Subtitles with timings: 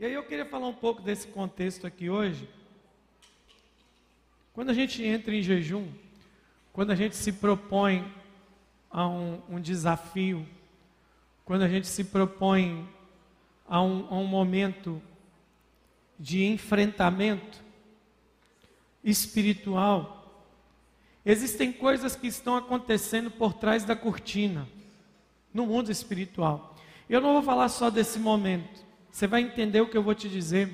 [0.00, 2.48] E aí eu queria falar um pouco desse contexto aqui hoje.
[4.52, 5.88] Quando a gente entra em jejum,
[6.72, 8.06] quando a gente se propõe
[8.88, 10.46] a um, um desafio,
[11.44, 12.88] quando a gente se propõe
[13.66, 15.02] a um, a um momento
[16.16, 17.60] de enfrentamento
[19.02, 20.32] espiritual,
[21.26, 24.68] existem coisas que estão acontecendo por trás da cortina,
[25.52, 26.76] no mundo espiritual.
[27.10, 30.28] Eu não vou falar só desse momento, você vai entender o que eu vou te
[30.28, 30.70] dizer,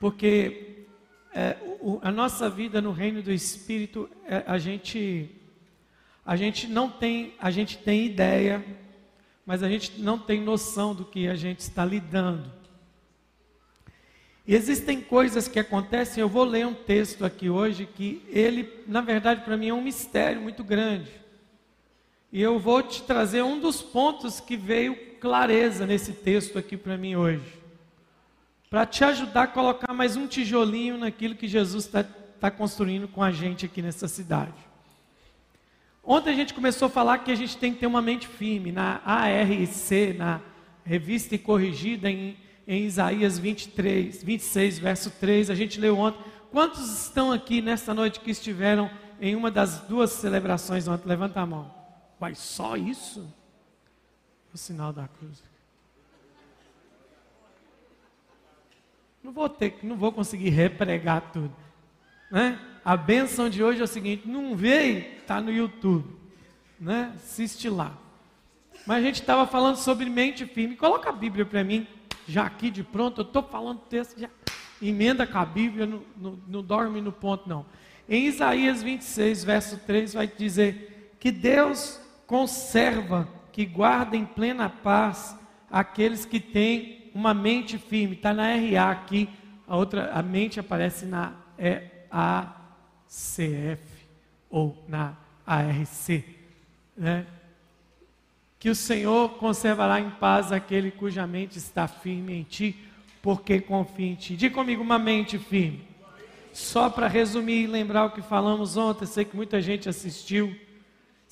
[0.00, 0.86] porque
[1.32, 5.30] é, o, a nossa vida no reino do Espírito, é, a gente,
[6.24, 8.64] a gente não tem, a gente tem ideia,
[9.46, 12.50] mas a gente não tem noção do que a gente está lidando.
[14.46, 19.00] E existem coisas que acontecem, eu vou ler um texto aqui hoje que ele, na
[19.00, 21.10] verdade, para mim é um mistério muito grande.
[22.32, 26.98] E eu vou te trazer um dos pontos que veio clareza nesse texto aqui para
[26.98, 27.46] mim hoje.
[28.68, 33.22] Para te ajudar a colocar mais um tijolinho naquilo que Jesus está tá construindo com
[33.22, 34.58] a gente aqui nessa cidade.
[36.02, 38.72] Ontem a gente começou a falar que a gente tem que ter uma mente firme.
[38.72, 40.40] Na ARC, na
[40.84, 42.36] Revista e Corrigida, em,
[42.66, 46.20] em Isaías 23, 26, verso 3, a gente leu ontem.
[46.50, 51.08] Quantos estão aqui nesta noite que estiveram em uma das duas celebrações ontem?
[51.08, 51.72] Levanta a mão.
[52.18, 53.40] Mas só isso?
[54.52, 55.42] O sinal da cruz.
[59.22, 61.54] Não vou ter, não vou conseguir repregar tudo,
[62.30, 62.58] né?
[62.84, 66.08] A benção de hoje é o seguinte: não veio, está no YouTube,
[66.78, 67.12] né?
[67.14, 67.96] Assiste lá.
[68.86, 70.76] Mas a gente estava falando sobre mente firme.
[70.76, 71.86] Coloca a Bíblia para mim,
[72.26, 73.20] já aqui de pronto.
[73.20, 74.28] Eu estou falando texto, já
[74.80, 77.64] emenda com a Bíblia, não, não, não dorme no ponto, não.
[78.08, 85.36] Em Isaías 26, verso 3, vai dizer que Deus conserva, que guarda em plena paz
[85.70, 88.16] aqueles que têm uma mente firme.
[88.16, 89.28] Está na RA aqui,
[89.66, 91.34] a outra, a mente aparece na
[93.08, 93.82] EACF
[94.50, 95.14] ou na
[95.46, 96.24] ARC,
[96.96, 97.26] né?
[98.58, 102.76] Que o Senhor conservará em paz aquele cuja mente está firme em ti,
[103.20, 104.36] porque confia em ti.
[104.36, 105.82] Diga comigo uma mente firme.
[106.52, 110.54] Só para resumir e lembrar o que falamos ontem, sei que muita gente assistiu.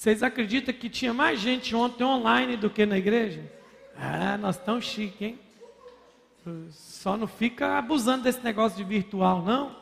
[0.01, 3.45] Vocês acreditam que tinha mais gente ontem online do que na igreja?
[3.95, 5.39] Ah, nós estamos chique, hein?
[6.71, 9.77] Só não fica abusando desse negócio de virtual, não.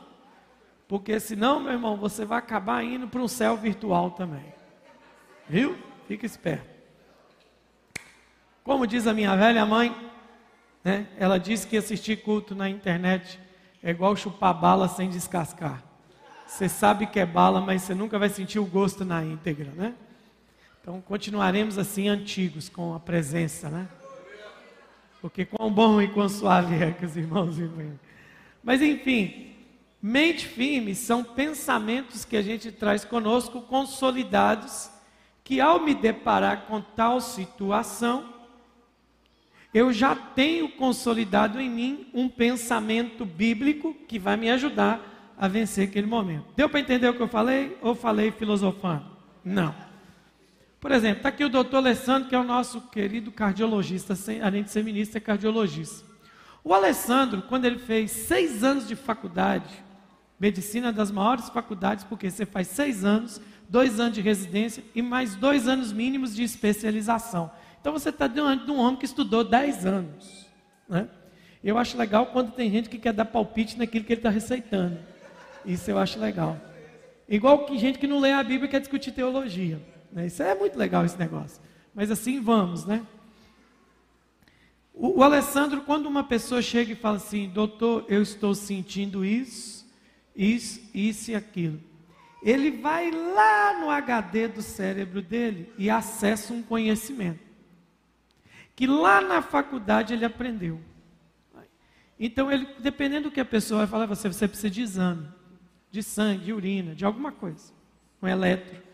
[0.89, 4.43] Porque senão, meu irmão, você vai acabar indo para um céu virtual também.
[5.47, 5.77] Viu?
[6.05, 6.67] Fica esperto.
[8.61, 9.95] Como diz a minha velha mãe,
[10.83, 11.07] né?
[11.17, 13.39] ela disse que assistir culto na internet
[13.81, 15.81] é igual chupar bala sem descascar.
[16.45, 19.95] Você sabe que é bala, mas você nunca vai sentir o gosto na íntegra, né?
[20.89, 23.87] Então continuaremos assim antigos com a presença, né?
[25.21, 27.57] Porque quão bom e quão suave é que os irmãos.
[28.63, 29.51] Mas enfim,
[30.01, 34.89] mente firme são pensamentos que a gente traz conosco consolidados,
[35.43, 38.33] que ao me deparar com tal situação,
[39.71, 45.87] eu já tenho consolidado em mim um pensamento bíblico que vai me ajudar a vencer
[45.87, 46.45] aquele momento.
[46.55, 49.05] Deu para entender o que eu falei ou falei filosofando?
[49.45, 49.88] Não.
[50.79, 54.71] Por exemplo, está aqui o doutor Alessandro, que é o nosso querido cardiologista, além de
[54.71, 56.05] ser ministro, é cardiologista.
[56.63, 59.83] O Alessandro, quando ele fez seis anos de faculdade,
[60.39, 65.35] medicina das maiores faculdades, porque você faz seis anos, dois anos de residência e mais
[65.35, 67.51] dois anos mínimos de especialização.
[67.81, 70.47] Então você está diante de um homem que estudou dez anos.
[70.87, 71.07] Né?
[71.61, 74.97] Eu acho legal quando tem gente que quer dar palpite naquilo que ele está receitando.
[75.65, 76.57] Isso eu acho legal.
[77.27, 79.79] Igual que gente que não lê a Bíblia e quer discutir teologia.
[80.11, 80.27] Né?
[80.27, 81.61] Isso é muito legal esse negócio.
[81.93, 83.05] Mas assim vamos, né?
[84.93, 89.87] O, o Alessandro, quando uma pessoa chega e fala assim, doutor, eu estou sentindo isso,
[90.35, 91.79] isso, isso e aquilo.
[92.41, 97.39] Ele vai lá no HD do cérebro dele e acessa um conhecimento.
[98.75, 100.79] Que lá na faculdade ele aprendeu.
[102.19, 105.27] Então, ele, dependendo do que a pessoa vai falar, você, você precisa de exame,
[105.89, 107.71] de sangue, de urina, de alguma coisa,
[108.21, 108.88] um eletro.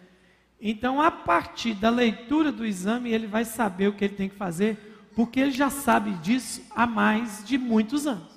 [0.67, 4.35] Então, a partir da leitura do exame, ele vai saber o que ele tem que
[4.35, 8.33] fazer, porque ele já sabe disso há mais de muitos anos.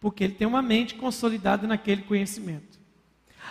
[0.00, 2.80] Porque ele tem uma mente consolidada naquele conhecimento.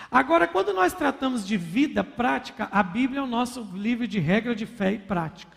[0.10, 4.56] Agora, quando nós tratamos de vida prática, a Bíblia é o nosso livro de regra
[4.56, 5.56] de fé e prática.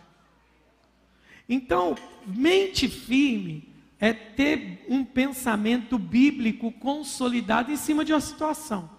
[1.48, 1.94] Então,
[2.26, 3.66] mente firme
[3.98, 8.90] é ter um pensamento bíblico consolidado em cima de uma situação.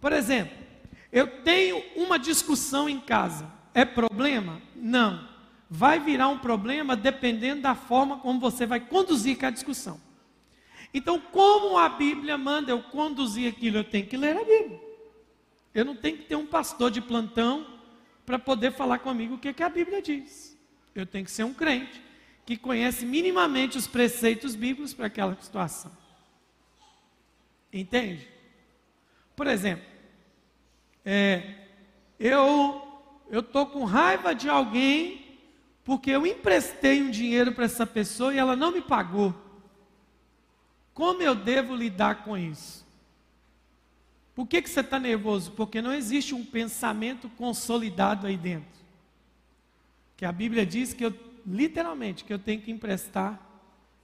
[0.00, 0.65] Por exemplo,
[1.12, 3.50] eu tenho uma discussão em casa.
[3.74, 4.60] É problema?
[4.74, 5.36] Não.
[5.68, 10.00] vai virar um problema dependendo da forma como você vai conduzir a discussão.
[10.94, 14.80] Então, como a Bíblia manda eu conduzir aquilo, eu tenho que ler a Bíblia.
[15.74, 17.66] Eu não tenho que ter um pastor de plantão
[18.24, 20.56] para poder falar comigo o que, que a Bíblia diz.
[20.94, 22.00] Eu tenho que ser um crente
[22.46, 25.90] que conhece minimamente os preceitos bíblicos para aquela situação.
[27.72, 28.26] Entende?
[29.34, 29.84] Por exemplo,
[31.06, 31.54] é,
[32.18, 32.82] eu
[33.30, 35.24] eu estou com raiva de alguém
[35.84, 39.34] porque eu emprestei um dinheiro para essa pessoa e ela não me pagou.
[40.92, 42.84] Como eu devo lidar com isso?
[44.34, 45.52] Por que, que você está nervoso?
[45.52, 48.80] Porque não existe um pensamento consolidado aí dentro.
[50.16, 51.14] Que a Bíblia diz que eu,
[51.46, 53.40] literalmente, que eu tenho que emprestar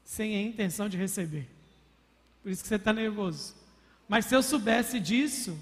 [0.05, 1.49] sem a intenção de receber.
[2.43, 3.55] Por isso que você está nervoso.
[4.09, 5.59] Mas se eu soubesse disso,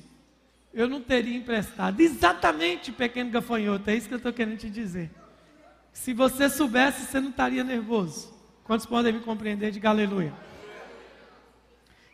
[0.72, 2.00] eu não teria emprestado.
[2.00, 5.10] Exatamente, pequeno gafanhoto, é isso que eu estou querendo te dizer.
[5.92, 8.32] Se você soubesse, você não estaria nervoso.
[8.64, 9.72] Quantos podem me compreender?
[9.72, 10.32] Diga aleluia.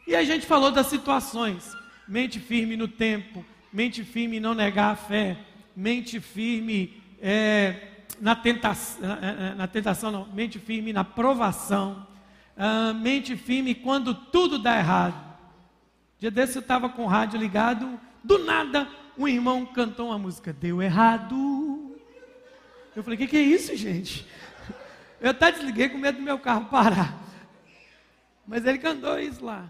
[0.06, 1.76] E a gente falou das situações.
[2.08, 5.36] Mente firme no tempo, mente firme em não negar a fé,
[5.74, 7.88] mente firme é,
[8.20, 12.06] na, tentação, na, na, tentação, não, mente firme na provação,
[12.56, 15.20] uh, mente firme quando tudo dá errado.
[16.18, 20.52] Dia desse eu estava com o rádio ligado, do nada um irmão cantou uma música,
[20.52, 21.96] deu errado.
[22.94, 24.26] Eu falei, o que, que é isso, gente?
[25.20, 27.18] Eu até desliguei com medo do meu carro parar.
[28.46, 29.68] Mas ele cantou isso lá.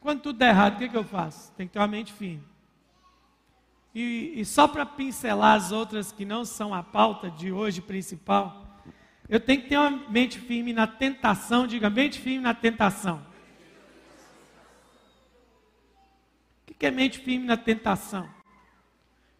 [0.00, 1.52] Quando tudo der errado, o que, que eu faço?
[1.52, 2.42] Tem que ter uma mente firme.
[3.94, 8.66] E, e só para pincelar as outras que não são a pauta de hoje principal,
[9.28, 13.26] eu tenho que ter uma mente firme na tentação, diga mente firme na tentação.
[16.62, 18.28] O que é mente firme na tentação?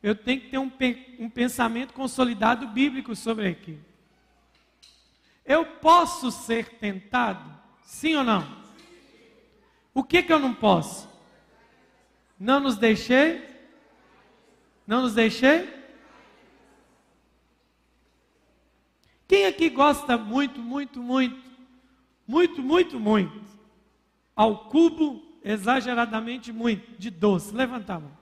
[0.03, 0.71] Eu tenho que ter um,
[1.19, 3.85] um pensamento consolidado bíblico sobre aquilo.
[5.45, 7.53] Eu posso ser tentado?
[7.83, 8.65] Sim ou não?
[9.95, 11.09] O que que eu não posso?
[12.39, 13.43] Não nos deixei?
[14.87, 15.75] Não nos deixei?
[19.27, 21.43] Quem aqui gosta muito, muito, muito,
[22.27, 23.45] muito, muito, muito,
[24.37, 27.55] ao cubo, exageradamente muito, de doce?
[27.55, 28.17] Levanta a mão.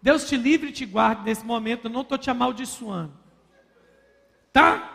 [0.00, 3.12] Deus te livre e te guarde nesse momento, eu não estou te amaldiçoando.
[4.52, 4.94] Tá?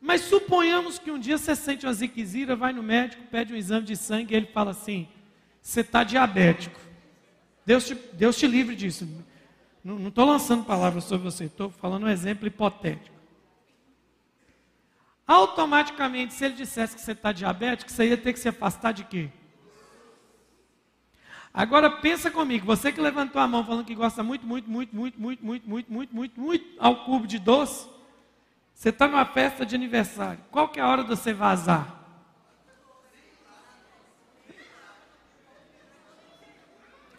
[0.00, 3.86] Mas suponhamos que um dia você sente uma ziquezira, vai no médico, pede um exame
[3.86, 5.08] de sangue e ele fala assim:
[5.62, 6.78] você está diabético.
[7.64, 9.08] Deus te, Deus te livre disso.
[9.82, 13.15] Não estou lançando palavras sobre você, estou falando um exemplo hipotético.
[15.26, 19.02] Automaticamente, se ele dissesse que você está diabético, você ia ter que se afastar de
[19.04, 19.28] quê?
[21.52, 25.18] Agora pensa comigo, você que levantou a mão falando que gosta muito, muito, muito, muito,
[25.18, 27.88] muito, muito, muito, muito, muito, muito ao cubo de doce,
[28.72, 30.38] você está numa festa de aniversário.
[30.50, 31.96] Qual que é a hora de você vazar?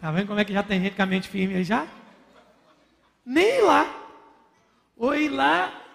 [0.00, 1.86] Tá vendo como é que já tem gente com a mente firme aí já?
[3.26, 3.92] Nem lá.
[4.96, 5.87] Ou lá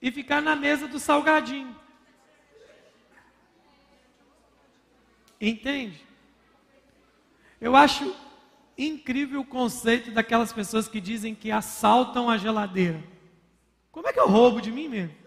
[0.00, 1.78] e ficar na mesa do salgadinho.
[5.40, 6.04] Entende?
[7.60, 8.14] Eu acho
[8.76, 13.02] incrível o conceito daquelas pessoas que dizem que assaltam a geladeira.
[13.92, 15.20] Como é que eu roubo de mim mesmo?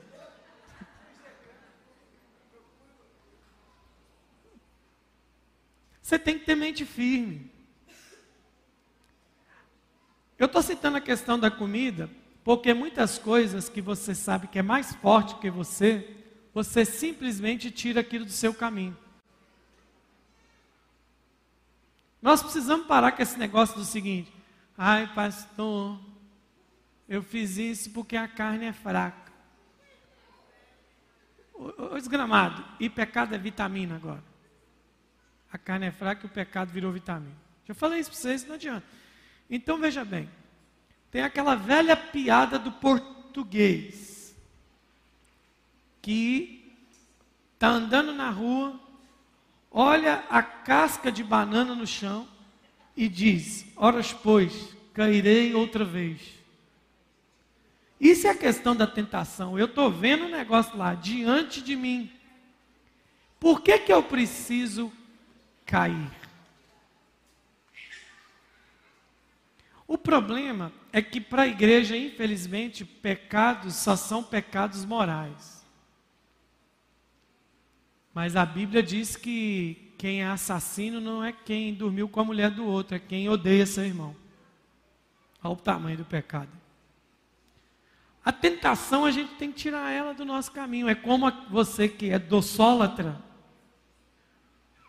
[6.01, 7.51] Você tem que ter mente firme.
[10.37, 12.09] Eu estou citando a questão da comida,
[12.43, 16.17] porque muitas coisas que você sabe que é mais forte que você,
[16.53, 18.97] você simplesmente tira aquilo do seu caminho.
[22.21, 24.31] Nós precisamos parar com esse negócio do seguinte:
[24.77, 25.99] ai, pastor,
[27.07, 29.31] eu fiz isso porque a carne é fraca.
[31.53, 34.23] O, desgramado, e pecado é vitamina agora.
[35.51, 37.35] A carne é fraca e o pecado virou vitamina.
[37.65, 38.85] Já falei isso para vocês, não adianta.
[39.49, 40.29] Então veja bem,
[41.13, 44.35] tem aquela velha piada do português
[46.01, 46.73] que
[47.53, 48.79] está andando na rua,
[49.69, 52.27] olha a casca de banana no chão
[52.97, 56.19] e diz: Horas pois, cairei outra vez.
[57.99, 59.57] Isso é a questão da tentação.
[59.57, 62.11] Eu estou vendo um negócio lá diante de mim.
[63.39, 64.91] Por que, que eu preciso
[65.63, 66.09] cair?
[69.87, 75.65] O problema é que para a igreja, infelizmente, pecados só são pecados morais.
[78.13, 82.51] Mas a Bíblia diz que quem é assassino não é quem dormiu com a mulher
[82.51, 84.15] do outro, é quem odeia seu irmão.
[85.43, 86.51] Olha o tamanho do pecado.
[88.23, 90.87] A tentação a gente tem que tirar ela do nosso caminho.
[90.87, 93.19] É como você que é doçólatra,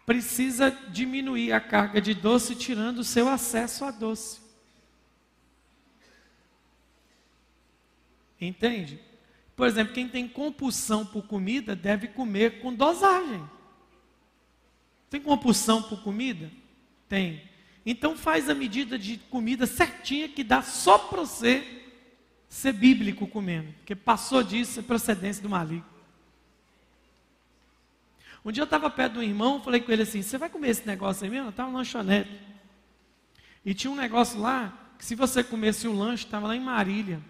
[0.05, 4.44] precisa diminuir a carga de doce, tirando o seu acesso a doce.
[8.47, 9.01] Entende?
[9.57, 13.43] Por exemplo, quem tem compulsão por comida deve comer com dosagem.
[15.09, 16.51] Tem compulsão por comida?
[17.09, 17.43] Tem.
[17.87, 21.83] Então faz a medida de comida certinha que dá só para você
[22.49, 25.85] ser bíblico comendo, porque passou disso é procedência do maligno.
[28.45, 30.71] Um dia eu estava perto de um irmão, falei com ele assim: Você vai comer
[30.71, 31.49] esse negócio aí mesmo?
[31.49, 32.31] Estava no lanchonete.
[33.65, 37.21] E tinha um negócio lá, que se você comesse o lanche, estava lá em Marília.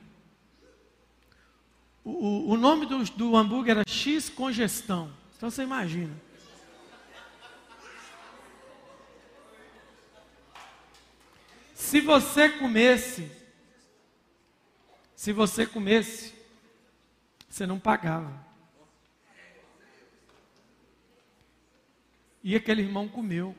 [2.05, 5.11] O, o nome do, do hambúrguer era X Congestão.
[5.37, 6.15] Então você imagina.
[11.75, 13.31] Se você comesse,
[15.15, 16.35] se você comesse,
[17.49, 18.45] você não pagava.
[22.43, 23.57] E aquele irmão comeu.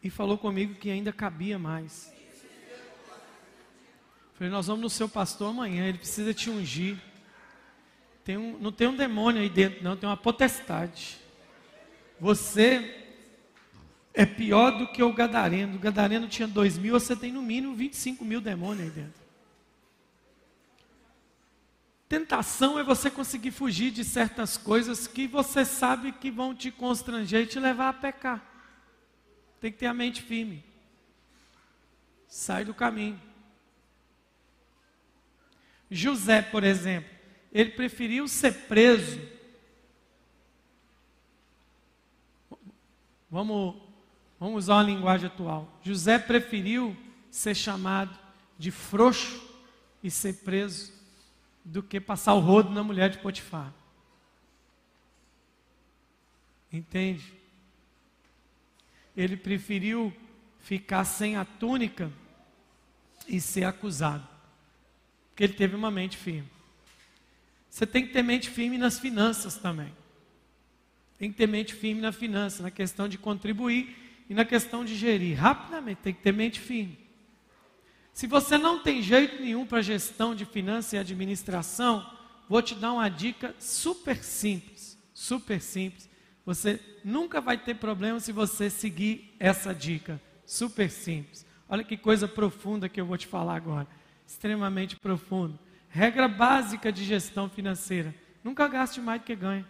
[0.00, 2.12] E falou comigo que ainda cabia mais.
[4.38, 6.96] Falei, nós vamos no seu pastor amanhã, ele precisa te ungir.
[8.22, 11.18] Tem um, não tem um demônio aí dentro, não, tem uma potestade.
[12.20, 13.04] Você
[14.14, 15.74] é pior do que o Gadareno.
[15.74, 19.20] O Gadareno tinha dois mil, você tem no mínimo 25 mil demônios aí dentro.
[22.08, 27.42] Tentação é você conseguir fugir de certas coisas que você sabe que vão te constranger
[27.42, 28.40] e te levar a pecar.
[29.60, 30.64] Tem que ter a mente firme.
[32.28, 33.27] Sai do caminho.
[35.90, 37.10] José, por exemplo,
[37.52, 39.20] ele preferiu ser preso.
[43.30, 43.76] Vamos,
[44.38, 45.78] vamos usar uma linguagem atual.
[45.82, 46.96] José preferiu
[47.30, 48.16] ser chamado
[48.58, 49.46] de frouxo
[50.02, 50.92] e ser preso
[51.64, 53.72] do que passar o rodo na mulher de Potifar.
[56.72, 57.32] Entende?
[59.16, 60.12] Ele preferiu
[60.60, 62.12] ficar sem a túnica
[63.26, 64.37] e ser acusado.
[65.38, 66.48] Porque ele teve uma mente firme.
[67.70, 69.94] Você tem que ter mente firme nas finanças também.
[71.16, 74.96] Tem que ter mente firme na finança, na questão de contribuir e na questão de
[74.96, 75.38] gerir.
[75.38, 76.98] Rapidamente, tem que ter mente firme.
[78.12, 82.04] Se você não tem jeito nenhum para gestão de finanças e administração,
[82.48, 86.10] vou te dar uma dica super simples, super simples.
[86.44, 91.46] Você nunca vai ter problema se você seguir essa dica, super simples.
[91.68, 93.86] Olha que coisa profunda que eu vou te falar agora,
[94.28, 95.58] extremamente profundo.
[95.88, 99.66] Regra básica de gestão financeira: nunca gaste mais do que ganha.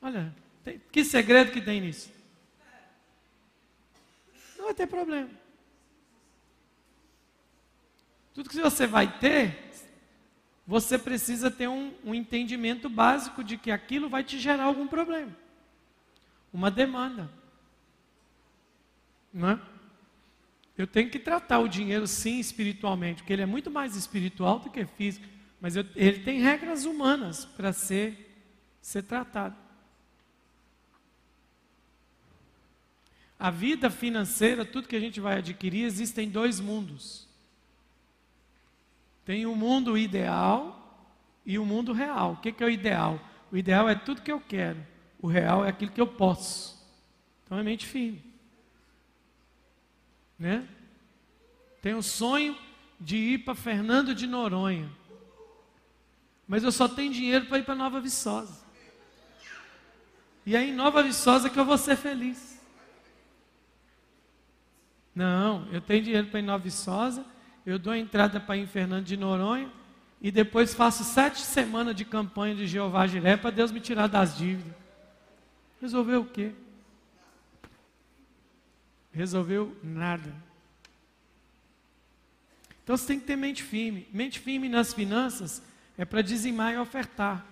[0.00, 2.10] Olha, tem, que segredo que tem nisso?
[4.56, 5.28] Não vai ter problema.
[8.32, 9.70] Tudo que você vai ter,
[10.66, 15.36] você precisa ter um, um entendimento básico de que aquilo vai te gerar algum problema,
[16.52, 17.28] uma demanda.
[19.32, 19.71] Não é?
[20.82, 24.68] Eu tenho que tratar o dinheiro sim espiritualmente, porque ele é muito mais espiritual do
[24.68, 25.24] que físico,
[25.60, 28.36] mas eu, ele tem regras humanas para ser,
[28.80, 29.54] ser tratado.
[33.38, 37.28] A vida financeira, tudo que a gente vai adquirir, existem dois mundos.
[39.24, 41.08] Tem o um mundo ideal
[41.46, 42.32] e o um mundo real.
[42.32, 43.20] O que é o ideal?
[43.52, 44.84] O ideal é tudo que eu quero.
[45.20, 46.76] O real é aquilo que eu posso.
[47.44, 48.31] Então é mente firme.
[50.42, 50.66] Né?
[51.80, 52.58] Tenho o sonho
[52.98, 54.90] de ir para Fernando de Noronha.
[56.48, 58.62] Mas eu só tenho dinheiro para ir para Nova Viçosa.
[60.44, 62.60] E aí em Nova Viçosa que eu vou ser feliz.
[65.14, 67.24] Não, eu tenho dinheiro para ir em Nova Viçosa
[67.64, 69.70] eu dou a entrada para ir em Fernando de Noronha
[70.20, 74.36] e depois faço sete semanas de campanha de Jeová Jiré para Deus me tirar das
[74.36, 74.74] dívidas.
[75.80, 76.52] Resolveu o quê?
[79.12, 80.34] Resolveu nada.
[82.82, 84.08] Então você tem que ter mente firme.
[84.12, 85.62] Mente firme nas finanças
[85.96, 87.46] é para dizimar e ofertar.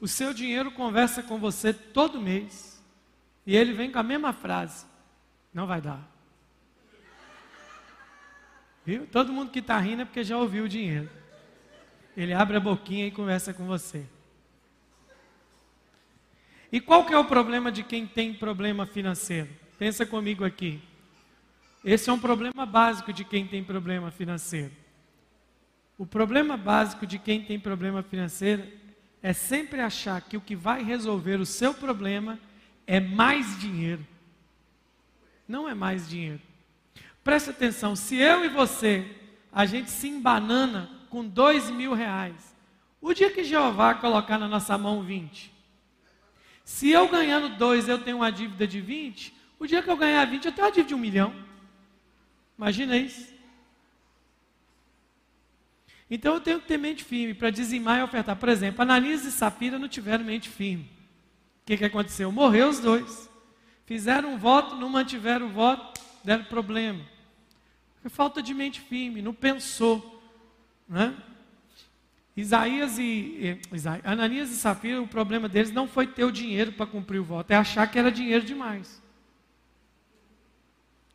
[0.00, 2.82] O seu dinheiro conversa com você todo mês.
[3.46, 4.84] E ele vem com a mesma frase:
[5.52, 6.10] não vai dar.
[8.84, 9.06] Viu?
[9.06, 11.08] Todo mundo que está rindo é porque já ouviu o dinheiro.
[12.16, 14.06] Ele abre a boquinha e conversa com você.
[16.70, 19.48] E qual que é o problema de quem tem problema financeiro?
[19.78, 20.80] Pensa comigo aqui.
[21.84, 24.72] Esse é um problema básico de quem tem problema financeiro.
[25.98, 28.66] O problema básico de quem tem problema financeiro
[29.22, 32.38] é sempre achar que o que vai resolver o seu problema
[32.86, 34.06] é mais dinheiro.
[35.46, 36.40] Não é mais dinheiro.
[37.22, 39.06] Preste atenção, se eu e você,
[39.52, 42.54] a gente se embanana com dois mil reais.
[43.00, 45.52] O dia que Jeová colocar na nossa mão 20,
[46.64, 50.24] se eu ganhando dois eu tenho uma dívida de 20, o dia que eu ganhar
[50.24, 51.51] 20 eu tenho uma dívida de um milhão.
[52.62, 53.34] Imagina isso.
[56.08, 58.36] Então eu tenho que ter mente firme para dizimar e ofertar.
[58.36, 60.84] Por exemplo, Ananias e Safira não tiveram mente firme.
[60.84, 62.30] O que, que aconteceu?
[62.30, 63.28] Morreu os dois.
[63.84, 67.04] Fizeram um voto, não mantiveram o voto, deram problema.
[68.00, 70.22] Foi falta de mente firme, não pensou.
[70.88, 71.16] Né?
[72.36, 76.86] Isaías e, Isaías, Ananias e Safira, o problema deles não foi ter o dinheiro para
[76.86, 79.02] cumprir o voto, é achar que era dinheiro demais.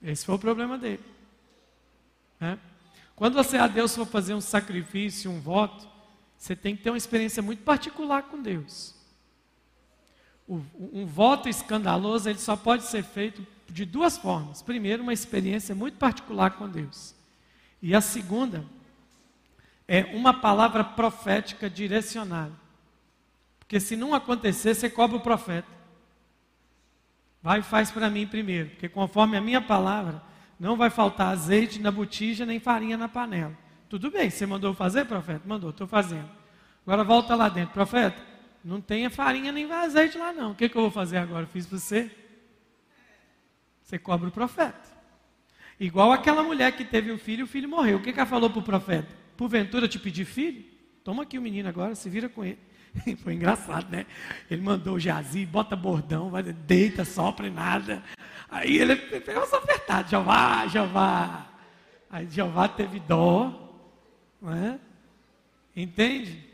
[0.03, 1.15] Esse foi o problema dele.
[2.39, 2.57] Né?
[3.15, 5.87] Quando você a Deus for fazer um sacrifício, um voto,
[6.37, 8.95] você tem que ter uma experiência muito particular com Deus.
[10.47, 10.61] O,
[10.93, 14.61] um voto escandaloso ele só pode ser feito de duas formas.
[14.61, 17.15] Primeiro, uma experiência muito particular com Deus.
[17.81, 18.63] E a segunda
[19.87, 22.53] é uma palavra profética direcionada.
[23.59, 25.67] Porque se não acontecer, você cobra o profeta.
[27.41, 30.21] Vai e faz para mim primeiro, porque conforme a minha palavra,
[30.59, 33.55] não vai faltar azeite na botija nem farinha na panela.
[33.89, 35.41] Tudo bem, você mandou fazer, profeta?
[35.45, 36.29] Mandou, estou fazendo.
[36.85, 38.21] Agora volta lá dentro, profeta.
[38.63, 40.51] Não tenha farinha nem azeite lá não.
[40.51, 41.45] O que, que eu vou fazer agora?
[41.45, 42.11] Fiz para você.
[43.81, 44.97] Você cobra o profeta.
[45.79, 47.97] Igual aquela mulher que teve um filho e o filho morreu.
[47.97, 49.07] O que, que ela falou para o profeta?
[49.37, 50.65] Porventura te pedir filho?
[51.03, 52.59] Toma aqui o menino agora, se vira com ele.
[53.23, 54.05] Foi engraçado, né?
[54.49, 58.03] Ele mandou o jazi, bota bordão, vai, deita, sopra e nada.
[58.49, 61.47] Aí ele pegou os ofertados, Jeová, Jeová.
[62.09, 63.75] Aí Jeová teve dó,
[64.41, 64.79] não é?
[65.75, 66.45] Entende?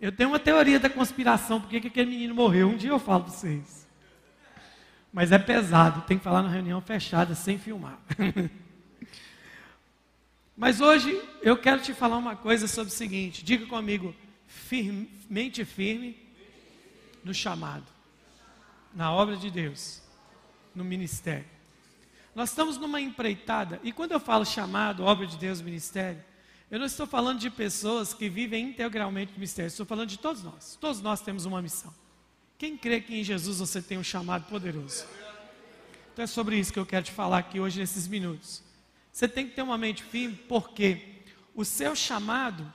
[0.00, 2.68] Eu tenho uma teoria da conspiração, porque que aquele menino morreu.
[2.68, 3.86] Um dia eu falo para vocês.
[5.12, 7.98] Mas é pesado, tem que falar na reunião fechada, sem filmar.
[10.56, 14.14] Mas hoje eu quero te falar uma coisa sobre o seguinte: diga comigo,
[14.46, 16.16] firme, mente firme
[17.22, 17.86] no chamado,
[18.94, 20.07] na obra de Deus
[20.74, 21.46] no ministério.
[22.34, 26.22] Nós estamos numa empreitada, e quando eu falo chamado, obra de Deus, ministério,
[26.70, 30.42] eu não estou falando de pessoas que vivem integralmente no ministério, estou falando de todos
[30.42, 30.76] nós.
[30.80, 31.92] Todos nós temos uma missão.
[32.58, 35.06] Quem crê que em Jesus você tem um chamado poderoso?
[36.12, 38.62] Então é sobre isso que eu quero te falar aqui hoje nesses minutos.
[39.12, 41.22] Você tem que ter uma mente firme, porque
[41.54, 42.70] o seu chamado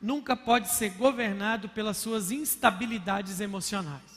[0.00, 4.13] nunca pode ser governado pelas suas instabilidades emocionais.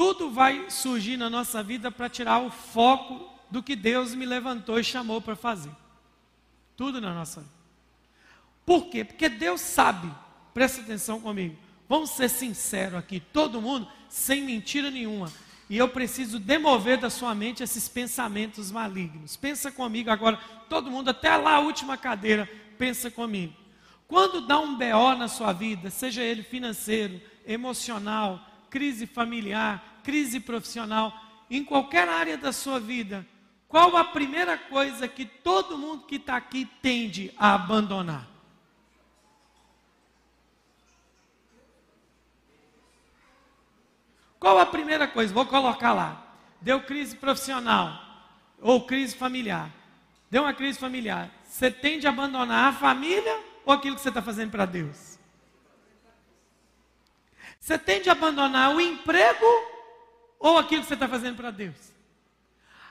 [0.00, 4.80] Tudo vai surgir na nossa vida para tirar o foco do que Deus me levantou
[4.80, 5.72] e chamou para fazer.
[6.74, 7.52] Tudo na nossa vida.
[8.64, 9.04] Por quê?
[9.04, 10.10] Porque Deus sabe,
[10.54, 11.54] presta atenção comigo.
[11.86, 15.30] Vamos ser sinceros aqui, todo mundo, sem mentira nenhuma.
[15.68, 19.36] E eu preciso demover da sua mente esses pensamentos malignos.
[19.36, 20.38] Pensa comigo agora,
[20.70, 23.52] todo mundo, até lá a última cadeira, pensa comigo.
[24.08, 31.12] Quando dá um BO na sua vida, seja ele financeiro, emocional, crise familiar, crise profissional,
[31.50, 33.26] em qualquer área da sua vida,
[33.68, 38.28] qual a primeira coisa que todo mundo que está aqui tende a abandonar?
[44.40, 45.32] Qual a primeira coisa?
[45.34, 46.34] Vou colocar lá.
[46.60, 47.92] Deu crise profissional
[48.60, 49.70] ou crise familiar.
[50.30, 51.30] Deu uma crise familiar.
[51.44, 55.18] Você tende a abandonar a família ou aquilo que você está fazendo para Deus?
[57.60, 59.46] Você tende a abandonar o emprego
[60.40, 61.76] ou aquilo que você está fazendo para Deus?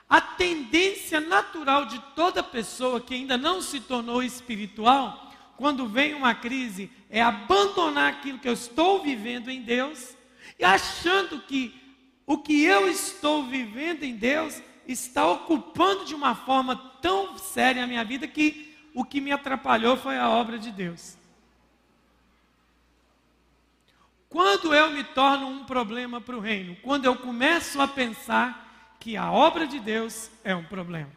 [0.08, 6.34] A tendência natural de toda pessoa que ainda não se tornou espiritual, quando vem uma
[6.34, 10.16] crise, é abandonar aquilo que eu estou vivendo em Deus
[10.58, 11.78] e achando que
[12.26, 17.86] o que eu estou vivendo em Deus está ocupando de uma forma tão séria a
[17.86, 21.19] minha vida que o que me atrapalhou foi a obra de Deus.
[24.30, 26.76] Quando eu me torno um problema para o reino?
[26.76, 31.10] Quando eu começo a pensar que a obra de Deus é um problema.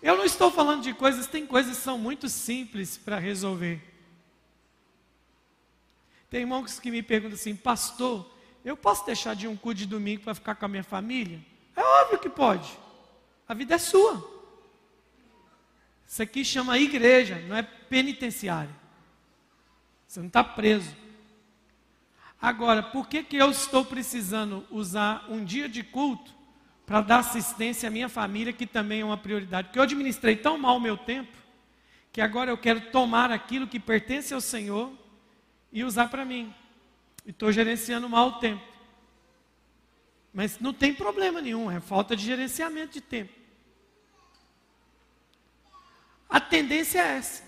[0.00, 3.78] Eu não estou falando de coisas, tem coisas que são muito simples para resolver.
[6.30, 8.26] Tem irmãos que me perguntam assim, pastor,
[8.64, 11.40] eu posso deixar de um culto de domingo para ficar com a minha família?
[11.76, 12.70] É óbvio que pode.
[13.46, 14.38] A vida é sua.
[16.06, 18.74] Isso aqui chama igreja, não é penitenciária.
[20.06, 21.07] Você não está preso.
[22.40, 26.32] Agora, por que, que eu estou precisando usar um dia de culto
[26.86, 29.68] para dar assistência à minha família, que também é uma prioridade?
[29.68, 31.36] Porque eu administrei tão mal o meu tempo,
[32.12, 34.92] que agora eu quero tomar aquilo que pertence ao Senhor
[35.72, 36.54] e usar para mim.
[37.26, 38.62] E estou gerenciando mal o tempo.
[40.32, 43.32] Mas não tem problema nenhum, é falta de gerenciamento de tempo.
[46.28, 47.42] A tendência é essa.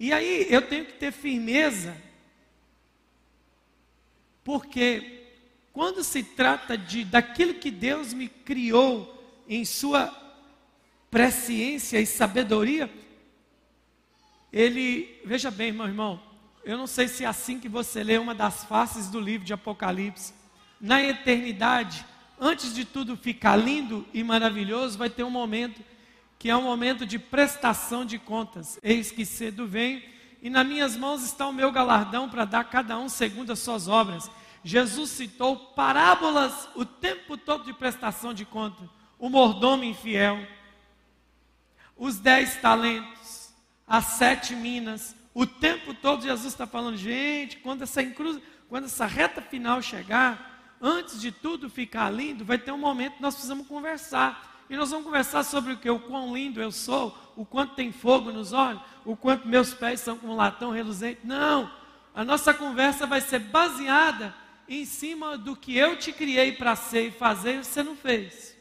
[0.00, 1.96] E aí eu tenho que ter firmeza,
[4.44, 5.24] porque
[5.72, 10.14] quando se trata de daquilo que Deus me criou em sua
[11.10, 12.88] presciência e sabedoria,
[14.52, 16.22] ele, veja bem, meu irmão,
[16.64, 19.52] eu não sei se é assim que você lê uma das faces do livro de
[19.52, 20.32] Apocalipse.
[20.80, 22.06] Na eternidade,
[22.38, 25.82] antes de tudo ficar lindo e maravilhoso, vai ter um momento
[26.38, 28.78] que é um momento de prestação de contas.
[28.82, 30.04] Eis que cedo vem,
[30.44, 33.88] e nas minhas mãos está o meu galardão para dar cada um segundo as suas
[33.88, 34.30] obras.
[34.62, 38.86] Jesus citou parábolas o tempo todo de prestação de conta.
[39.18, 40.46] O mordomo infiel,
[41.96, 43.54] os dez talentos,
[43.88, 45.16] as sete minas.
[45.32, 48.02] O tempo todo Jesus está falando, gente, quando essa,
[48.68, 53.22] quando essa reta final chegar, antes de tudo ficar lindo, vai ter um momento que
[53.22, 54.53] nós precisamos conversar.
[54.68, 55.90] E nós vamos conversar sobre o que?
[55.90, 60.00] O quão lindo eu sou, o quanto tem fogo nos olhos, o quanto meus pés
[60.00, 61.20] são como latão reluzente.
[61.24, 61.70] Não!
[62.14, 64.34] A nossa conversa vai ser baseada
[64.68, 68.56] em cima do que eu te criei para ser e fazer e você não fez.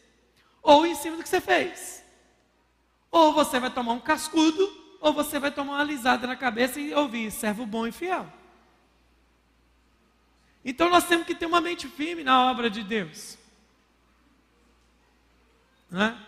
[0.61, 2.03] Ou em cima do que você fez.
[3.11, 6.93] Ou você vai tomar um cascudo, ou você vai tomar uma alisada na cabeça e
[6.93, 8.27] ouvir servo bom e fiel.
[10.65, 13.37] Então nós temos que ter uma mente firme na obra de Deus.
[15.93, 16.19] Né?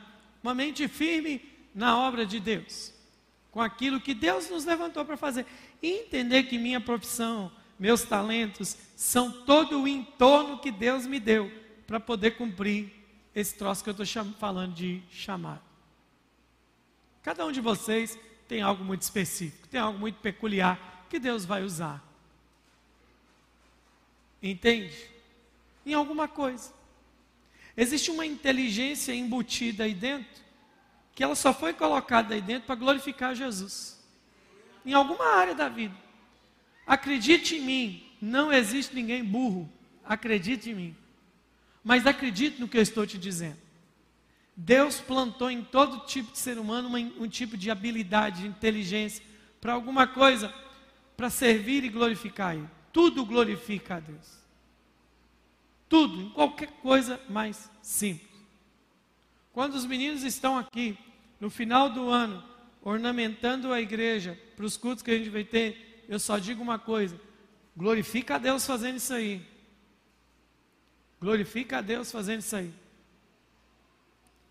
[0.44, 1.42] Uma mente firme
[1.74, 2.94] na obra de Deus,
[3.52, 5.44] com aquilo que Deus nos levantou para fazer.
[5.82, 11.52] E entender que minha profissão, meus talentos, são todo o entorno que Deus me deu
[11.88, 12.94] para poder cumprir
[13.34, 15.62] esse troço que eu estou falando de chamar.
[17.24, 21.64] Cada um de vocês tem algo muito específico, tem algo muito peculiar que Deus vai
[21.64, 22.04] usar.
[24.44, 25.10] Entende?
[25.84, 26.72] Em alguma coisa.
[27.78, 30.44] Existe uma inteligência embutida aí dentro,
[31.14, 34.02] que ela só foi colocada aí dentro para glorificar Jesus.
[34.86, 35.96] Em alguma área da vida.
[36.86, 39.70] Acredite em mim, não existe ninguém burro.
[40.04, 40.96] Acredite em mim.
[41.84, 43.58] Mas acredite no que eu estou te dizendo.
[44.56, 49.24] Deus plantou em todo tipo de ser humano uma, um tipo de habilidade, de inteligência,
[49.60, 50.54] para alguma coisa,
[51.18, 52.68] para servir e glorificar Ele.
[52.94, 54.45] Tudo glorifica a Deus.
[55.96, 58.30] Tudo, em qualquer coisa mais simples.
[59.54, 60.98] Quando os meninos estão aqui,
[61.40, 62.44] no final do ano,
[62.82, 66.78] ornamentando a igreja para os cultos que a gente vai ter, eu só digo uma
[66.78, 67.18] coisa:
[67.78, 69.42] glorifica a Deus fazendo isso aí.
[71.22, 72.74] Glorifica a Deus fazendo isso aí.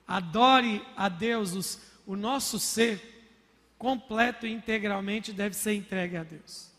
[0.09, 3.37] Adore a Deus, os, o nosso ser
[3.76, 6.74] completo e integralmente deve ser entregue a Deus.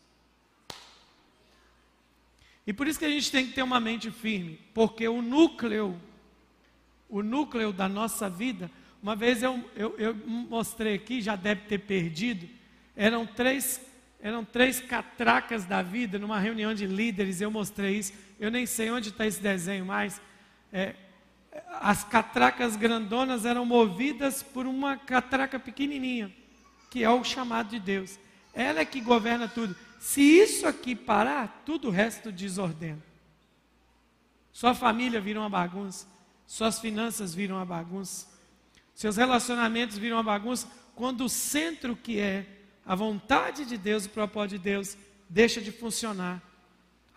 [2.66, 6.00] E por isso que a gente tem que ter uma mente firme, porque o núcleo,
[7.08, 11.78] o núcleo da nossa vida, uma vez eu, eu, eu mostrei aqui, já deve ter
[11.78, 12.48] perdido,
[12.96, 13.80] eram três,
[14.20, 18.90] eram três catracas da vida, numa reunião de líderes, eu mostrei isso, eu nem sei
[18.90, 20.20] onde está esse desenho mais.
[20.72, 20.96] É,
[21.80, 26.34] as catracas grandonas eram movidas por uma catraca pequenininha,
[26.90, 28.18] que é o chamado de Deus.
[28.52, 29.76] Ela é que governa tudo.
[29.98, 33.02] Se isso aqui parar, tudo o resto desordena.
[34.52, 36.06] Sua família vira uma bagunça,
[36.46, 38.26] suas finanças viram uma bagunça,
[38.94, 42.46] seus relacionamentos viram uma bagunça, quando o centro que é
[42.84, 44.96] a vontade de Deus, o propósito de Deus,
[45.28, 46.42] deixa de funcionar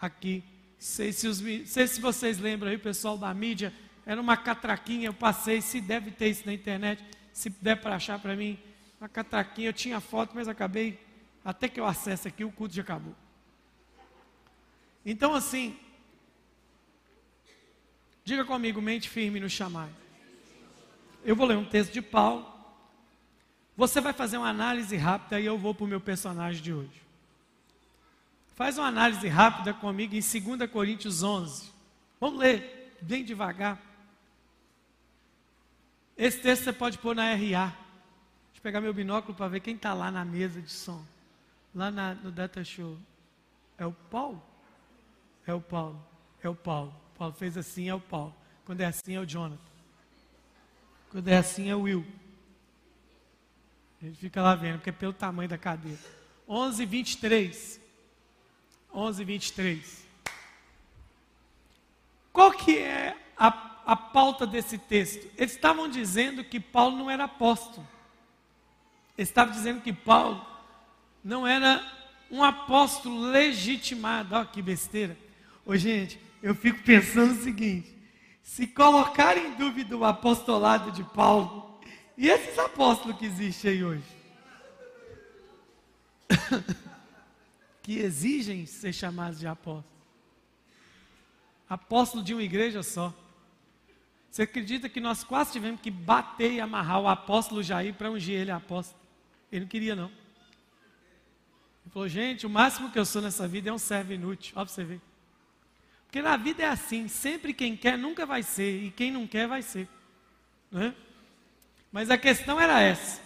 [0.02, 0.44] aqui.
[0.78, 3.74] Sei se, os, sei se vocês lembram aí, o pessoal da mídia,
[4.06, 8.20] era uma catraquinha, eu passei, se deve ter isso na internet, se der para achar
[8.20, 8.58] para mim,
[9.00, 11.00] uma catraquinha, eu tinha foto, mas acabei
[11.50, 13.16] até que eu acesse aqui, o culto já acabou.
[15.04, 15.76] Então, assim,
[18.24, 19.90] diga comigo, mente firme no chamar.
[21.26, 22.48] Eu vou ler um texto de Paulo.
[23.76, 27.02] Você vai fazer uma análise rápida e eu vou para o meu personagem de hoje.
[28.54, 31.72] Faz uma análise rápida comigo em 2 Coríntios 11.
[32.20, 33.82] Vamos ler bem devagar.
[36.16, 37.36] Esse texto você pode pôr na RA.
[37.38, 41.04] Deixa eu pegar meu binóculo para ver quem está lá na mesa de som
[41.74, 42.98] lá na, no Data Show.
[43.78, 44.42] É o Paulo?
[45.46, 46.06] É o Paulo.
[46.44, 46.94] É o Paulo.
[47.18, 48.36] Paulo fez assim, é o Paulo.
[48.66, 49.60] Quando é assim, é o Jonathan.
[51.10, 52.06] Quando é assim, é o Will.
[54.02, 56.00] Ele fica lá vendo, porque é pelo tamanho da cadeira.
[56.48, 57.82] 11, 23.
[58.94, 60.08] 11, 23.
[62.32, 63.48] Qual que é a,
[63.86, 65.30] a pauta desse texto?
[65.38, 67.86] Eles estavam dizendo que Paulo não era apóstolo.
[69.18, 70.46] Eles estavam dizendo que Paulo
[71.24, 71.86] não era
[72.30, 74.36] um apóstolo legitimado.
[74.36, 75.18] Olha que besteira.
[75.66, 77.96] Ô, gente, eu fico pensando o seguinte:
[78.42, 81.80] se colocar em dúvida o apostolado de Paulo,
[82.18, 84.04] E esses apóstolos que existem aí hoje?
[87.82, 90.00] que exigem ser chamados de apóstolos.
[91.70, 93.14] Apóstolo de uma igreja só.
[94.30, 98.36] Você acredita que nós quase tivemos que bater e amarrar o apóstolo Jair para ungir
[98.36, 99.00] ele apóstolo?
[99.52, 100.12] Ele não queria, não.
[101.90, 104.54] Ele falou, gente, o máximo que eu sou nessa vida é um servo inútil.
[104.56, 105.02] Olha para você ver.
[106.06, 109.48] Porque na vida é assim, sempre quem quer nunca vai ser, e quem não quer
[109.48, 109.90] vai ser.
[110.72, 110.94] Né?
[111.92, 113.20] Mas a questão era essa,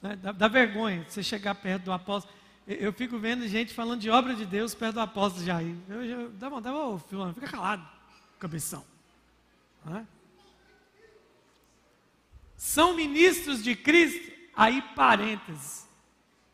[0.00, 0.16] né?
[0.16, 2.34] da, da, vergonha, você chegar perto do apóstolo.
[2.66, 5.76] Eu, eu, fico vendo gente falando de obra de Deus perto do apóstolo Jair.
[5.86, 6.98] Eu, eu, dá vontade, ô
[7.34, 7.86] fica calado,
[8.38, 8.82] cabeção.
[9.84, 10.06] Né?
[12.56, 15.85] São ministros de Cristo, aí parênteses.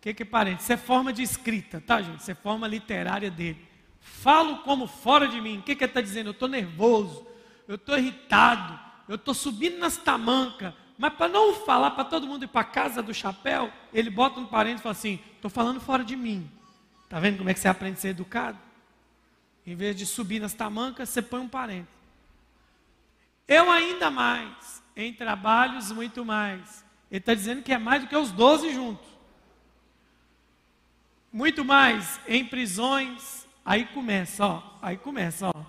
[0.03, 0.65] Que, que parênteses?
[0.65, 2.19] Isso é forma de escrita, tá, gente?
[2.19, 3.65] Isso é forma literária dele.
[4.01, 5.59] Falo como fora de mim.
[5.59, 6.27] O que, que ele está dizendo?
[6.27, 7.25] Eu estou nervoso,
[7.69, 10.75] eu estou irritado, eu estou subindo nas tamancas.
[10.99, 14.45] Mas para não falar para todo mundo ir para casa do chapéu, ele bota um
[14.45, 16.51] parênteses e fala assim: estou falando fora de mim.
[17.05, 18.59] Está vendo como é que você aprende a ser educado?
[19.65, 21.95] Em vez de subir nas tamancas, você põe um parênteses.
[23.47, 26.85] Eu ainda mais, em trabalhos muito mais.
[27.09, 29.12] Ele está dizendo que é mais do que os doze juntos
[31.33, 33.47] muito mais em prisões.
[33.65, 35.65] Aí começa, ó, aí começa, ó.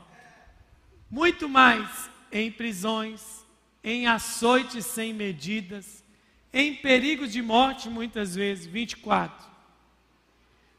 [1.10, 3.45] Muito mais em prisões,
[3.84, 6.04] em açoites sem medidas,
[6.52, 9.47] em perigos de morte muitas vezes, 24.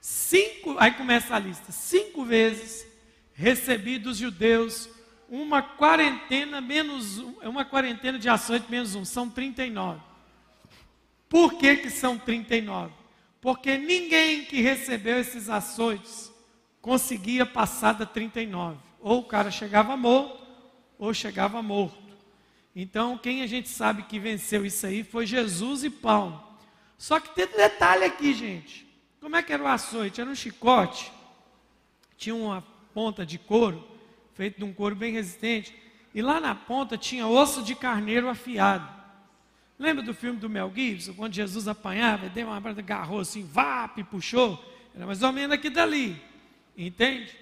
[0.00, 1.72] Cinco, aí começa a lista.
[1.72, 2.86] Cinco vezes
[3.32, 4.88] recebi dos judeus
[5.28, 10.00] uma quarentena menos uma quarentena de açoite menos um, são 39.
[11.28, 13.03] Por que que são 39?
[13.44, 16.32] Porque ninguém que recebeu esses açoites
[16.80, 18.78] conseguia passar da 39.
[19.02, 20.42] Ou o cara chegava morto,
[20.98, 22.16] ou chegava morto.
[22.74, 26.42] Então, quem a gente sabe que venceu isso aí foi Jesus e Paulo.
[26.96, 28.88] Só que tem detalhe aqui, gente.
[29.20, 30.22] Como é que era o açoite?
[30.22, 31.12] Era um chicote,
[32.16, 33.86] tinha uma ponta de couro,
[34.32, 35.76] feito de um couro bem resistente,
[36.14, 38.88] e lá na ponta tinha osso de carneiro afiado.
[39.78, 44.02] Lembra do filme do Mel Gibson, quando Jesus apanhava, deu uma abraço, agarrou assim, vap,
[44.04, 44.62] puxou?
[44.94, 46.22] Era mais ou menos aqui dali,
[46.76, 47.36] entende?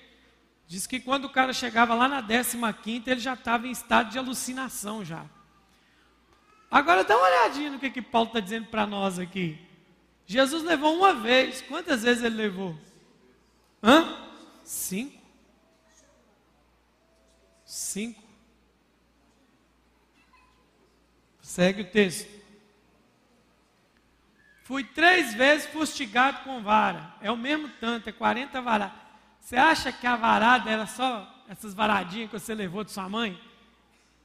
[0.66, 4.18] Diz que quando o cara chegava lá na 15 ele já estava em estado de
[4.18, 5.26] alucinação já.
[6.70, 9.58] Agora dá uma olhadinha no que, que Paulo está dizendo para nós aqui.
[10.26, 12.74] Jesus levou uma vez, quantas vezes ele levou?
[13.82, 14.16] Hã?
[14.64, 15.20] Cinco.
[17.66, 18.21] Cinco.
[21.52, 22.30] Segue o texto.
[24.64, 27.14] Fui três vezes fustigado com vara.
[27.20, 28.96] É o mesmo tanto, é 40 varadas.
[29.38, 33.38] Você acha que a varada era só essas varadinhas que você levou de sua mãe?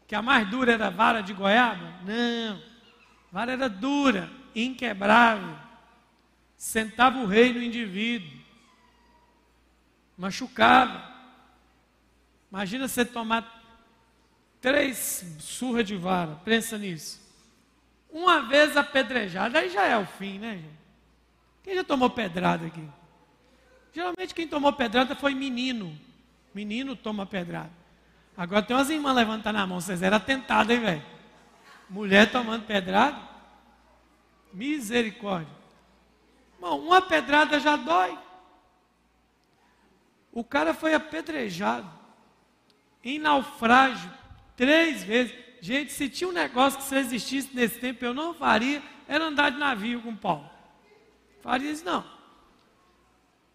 [0.07, 1.95] Que a mais dura era a vara de goiaba?
[2.05, 2.55] Não.
[2.55, 5.53] A vara era dura, inquebrável.
[6.55, 8.39] Sentava o rei no indivíduo.
[10.17, 11.13] Machucava.
[12.49, 13.56] Imagina você tomar
[14.67, 17.21] Três surras de vara, pensa nisso.
[18.12, 20.80] Uma vez apedrejado, aí já é o fim, né, gente?
[21.63, 22.86] Quem já tomou pedrada aqui?
[23.93, 25.97] Geralmente quem tomou pedrada foi menino.
[26.53, 27.71] Menino toma pedrada.
[28.36, 31.06] Agora tem umas irmãs levantando a mão, vocês eram atentados, hein, velho?
[31.89, 33.21] Mulher tomando pedrada?
[34.51, 35.56] Misericórdia.
[36.60, 38.19] Bom, uma pedrada já dói.
[40.30, 41.89] O cara foi apedrejado
[43.01, 44.17] em naufrágio
[44.57, 45.33] Três vezes.
[45.61, 49.51] Gente, se tinha um negócio que se existisse nesse tempo, eu não faria, era andar
[49.51, 50.49] de navio com Paulo.
[51.41, 52.03] Faria isso não.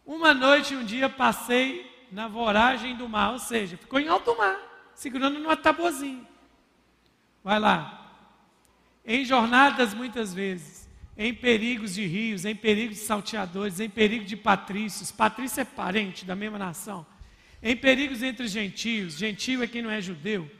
[0.06, 4.90] Uma noite, um dia, passei na voragem do mar, ou seja, ficou em alto mar,
[4.94, 6.26] segurando numa tabuzinha.
[7.42, 7.98] Vai lá.
[9.04, 14.36] Em jornadas, muitas vezes, em perigos de rios, em perigos de salteadores, em perigo de
[14.36, 15.10] patrícios.
[15.10, 17.06] Patrício é parente da mesma nação.
[17.62, 20.50] Em perigos entre gentios, gentio é quem não é judeu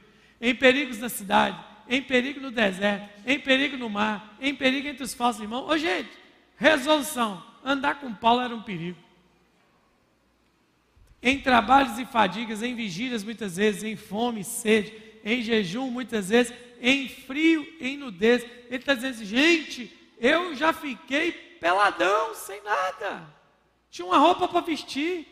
[0.42, 1.56] em perigos na cidade,
[1.88, 5.70] em perigo no deserto, em perigo no mar, em perigo entre os falsos irmãos.
[5.70, 6.10] Ô gente,
[6.56, 8.98] resolução: andar com Paulo era um perigo.
[11.22, 14.92] Em trabalhos e fadigas, em vigílias muitas vezes, em fome sede,
[15.24, 18.42] em jejum muitas vezes, em frio, em nudez.
[18.42, 23.32] Ele está dizendo assim, gente, eu já fiquei peladão, sem nada.
[23.88, 25.28] Tinha uma roupa para vestir.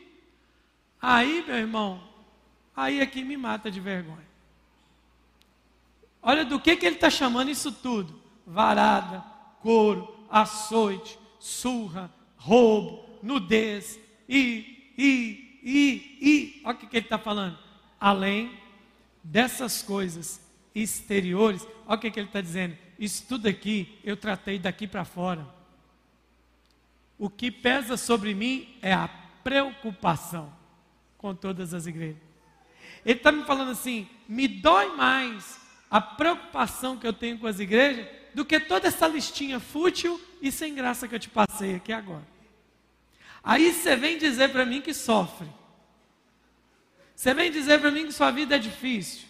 [1.03, 2.01] Aí, meu irmão,
[2.77, 4.30] aí é que me mata de vergonha.
[6.23, 9.25] Olha do que, que ele está chamando isso tudo: varada,
[9.61, 16.63] couro, açoite, surra, roubo, nudez, e, e, e, e.
[16.65, 17.59] Olha o que, que ele está falando.
[17.99, 18.59] Além
[19.23, 20.41] dessas coisas
[20.75, 25.05] exteriores, olha o que, que ele está dizendo: isso tudo aqui eu tratei daqui para
[25.05, 25.47] fora.
[27.19, 29.09] O que pesa sobre mim é a
[29.43, 30.53] preocupação
[31.19, 32.23] com todas as igrejas.
[33.05, 35.60] Ele está me falando assim: me dói mais
[35.91, 40.53] a preocupação que eu tenho com as igrejas do que toda essa listinha fútil e
[40.53, 42.27] sem graça que eu te passei aqui agora.
[43.43, 45.49] Aí você vem dizer para mim que sofre.
[47.17, 49.29] Você vem dizer para mim que sua vida é difícil.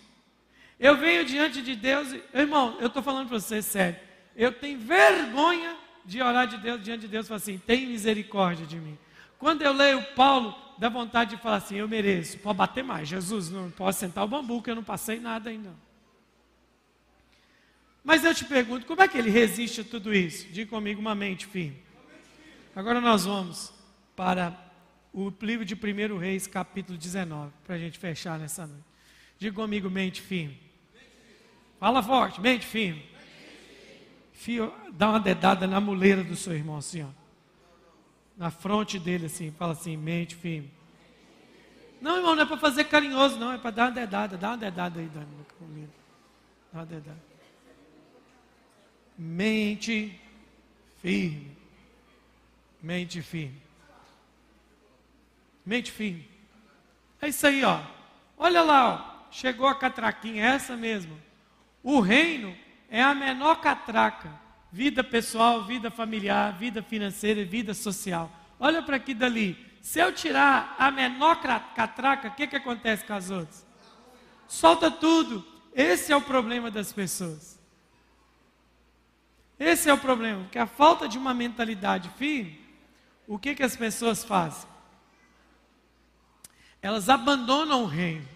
[0.78, 3.98] Eu venho diante de Deus, e, irmão, eu estou falando para você sério.
[4.36, 8.66] Eu tenho vergonha de orar de Deus diante de Deus e falar assim: tem misericórdia
[8.66, 8.98] de mim.
[9.38, 13.08] Quando eu leio Paulo, dá vontade de falar assim: eu mereço, pode bater mais.
[13.08, 15.74] Jesus, não posso sentar o bambu, que eu não passei nada ainda.
[18.02, 20.48] Mas eu te pergunto, como é que ele resiste a tudo isso?
[20.50, 21.82] Diga comigo uma mente firme.
[22.74, 23.72] Agora nós vamos
[24.16, 24.56] para
[25.12, 28.84] o livro de 1 Reis, capítulo 19, para a gente fechar nessa noite.
[29.38, 30.58] Diga comigo, mente firme.
[31.78, 33.04] Fala forte, mente firme.
[34.32, 37.08] Fio, dá uma dedada na muleira do seu irmão, assim, ó.
[38.36, 40.70] Na fronte dele, assim, fala assim, mente firme.
[42.00, 44.38] Não, irmão, não é para fazer carinhoso, não, é para dar uma dedada.
[44.38, 45.26] Dá uma dedada aí, Dani,
[46.72, 47.29] Dá uma dedada.
[49.22, 50.18] Mente
[51.02, 51.54] firme.
[52.82, 53.60] Mente firme.
[55.62, 56.26] Mente firme.
[57.20, 57.82] É isso aí, ó.
[58.38, 59.30] Olha lá, ó.
[59.30, 61.20] Chegou a catraquinha, é essa mesmo.
[61.82, 62.56] O reino
[62.88, 64.32] é a menor catraca.
[64.72, 68.32] Vida pessoal, vida familiar, vida financeira e vida social.
[68.58, 69.54] Olha para aqui dali.
[69.82, 71.42] Se eu tirar a menor
[71.76, 73.66] catraca, o que, que acontece com as outras?
[74.48, 75.46] Solta tudo.
[75.74, 77.59] Esse é o problema das pessoas.
[79.60, 82.58] Esse é o problema, porque a falta de uma mentalidade firme,
[83.28, 84.66] o que, que as pessoas fazem?
[86.80, 88.26] Elas abandonam o reino.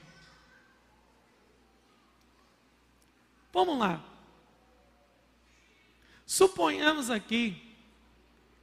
[3.51, 4.05] Vamos lá.
[6.27, 7.75] Suponhamos aqui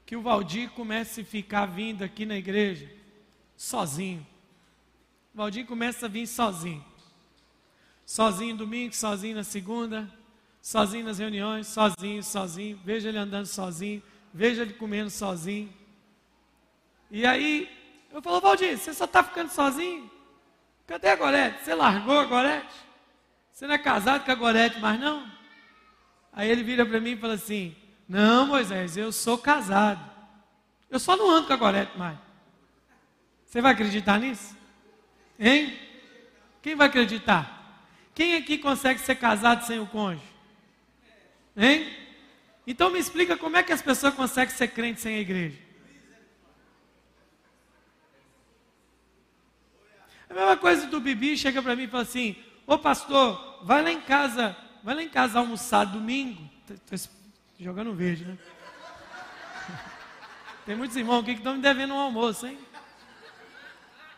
[0.05, 2.87] que o Valdir comece a ficar vindo aqui na igreja
[3.57, 4.25] sozinho.
[5.33, 6.85] O Valdir começa a vir sozinho.
[8.05, 10.07] Sozinho domingo, sozinho na segunda,
[10.61, 12.79] sozinho nas reuniões, sozinho, sozinho.
[12.85, 14.01] Veja ele andando sozinho,
[14.33, 15.73] veja ele comendo sozinho.
[17.09, 17.69] E aí,
[18.11, 20.09] eu falo, Valdir, você só está ficando sozinho?
[20.87, 21.63] Cadê a Gorete?
[21.63, 22.73] Você largou a Gorete?
[23.51, 25.29] Você não é casado com a Gorete mais não?
[26.33, 27.75] Aí ele vira para mim e fala assim:
[28.07, 30.09] Não, Moisés, eu sou casado.
[30.89, 32.17] Eu só não ando com a Gorete mais.
[33.45, 34.55] Você vai acreditar nisso?
[35.39, 35.77] Hein?
[36.61, 37.81] Quem vai acreditar?
[38.13, 40.30] Quem aqui consegue ser casado sem o cônjuge?
[41.55, 41.91] Hein?
[42.65, 45.59] Então me explica como é que as pessoas conseguem ser crentes sem a igreja.
[50.29, 53.91] A mesma coisa do Bibi chega para mim e fala assim: Ô pastor, vai lá
[53.91, 56.49] em casa, vai lá em casa almoçar domingo.
[56.69, 57.13] Estou
[57.59, 58.37] jogando verde, né?
[60.65, 62.57] Tem muitos irmãos aqui que estão me devendo um almoço, hein?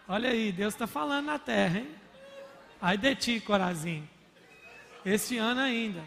[0.07, 1.95] Olha aí, Deus está falando na terra, hein?
[2.79, 4.07] Ai de ti, Corazinho.
[5.03, 6.03] Este ano ainda.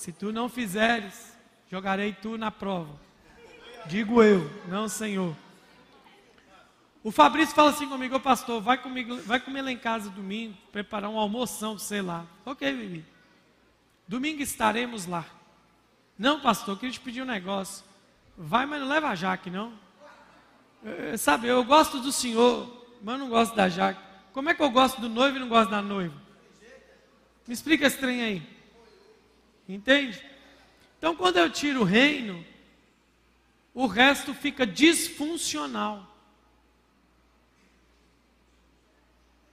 [0.00, 1.36] Se tu não fizeres,
[1.70, 2.98] jogarei tu na prova.
[3.84, 5.36] Digo eu, não Senhor.
[7.04, 10.56] O Fabrício fala assim comigo, ô pastor, vai comigo, vai comer lá em casa domingo,
[10.72, 12.24] preparar um almoção, sei lá.
[12.46, 13.04] Ok, Bibi.
[14.08, 15.26] Domingo estaremos lá.
[16.18, 17.84] Não, pastor, queria te pedir um negócio.
[18.38, 19.74] Vai, mas não leva a Jaque, não.
[20.82, 24.00] É, sabe, eu gosto do senhor, mas não gosto da Jaque.
[24.32, 26.16] Como é que eu gosto do noivo e não gosto da noiva?
[27.46, 28.59] Me explica esse trem aí.
[29.74, 30.24] Entende?
[30.98, 32.44] Então, quando eu tiro o reino,
[33.74, 36.10] o resto fica disfuncional.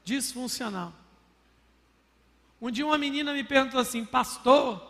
[0.07, 0.93] disfuncional.
[2.61, 4.81] Um dia uma menina me perguntou assim, pastor,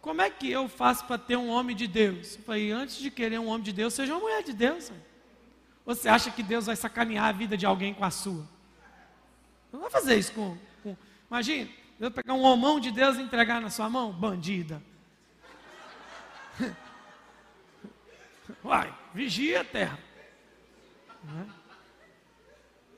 [0.00, 2.36] como é que eu faço para ter um homem de Deus?
[2.36, 4.90] Eu falei, antes de querer um homem de Deus, seja uma mulher de Deus.
[5.84, 8.48] Você acha que Deus vai sacanear a vida de alguém com a sua?
[9.70, 10.56] Não vai fazer isso com.
[10.82, 10.96] com
[11.30, 11.70] imagina,
[12.02, 14.12] Deus pegar um homão de Deus e entregar na sua mão?
[14.12, 14.82] Bandida.
[18.64, 20.00] Uai, vigia a terra.
[21.22, 21.46] Não é?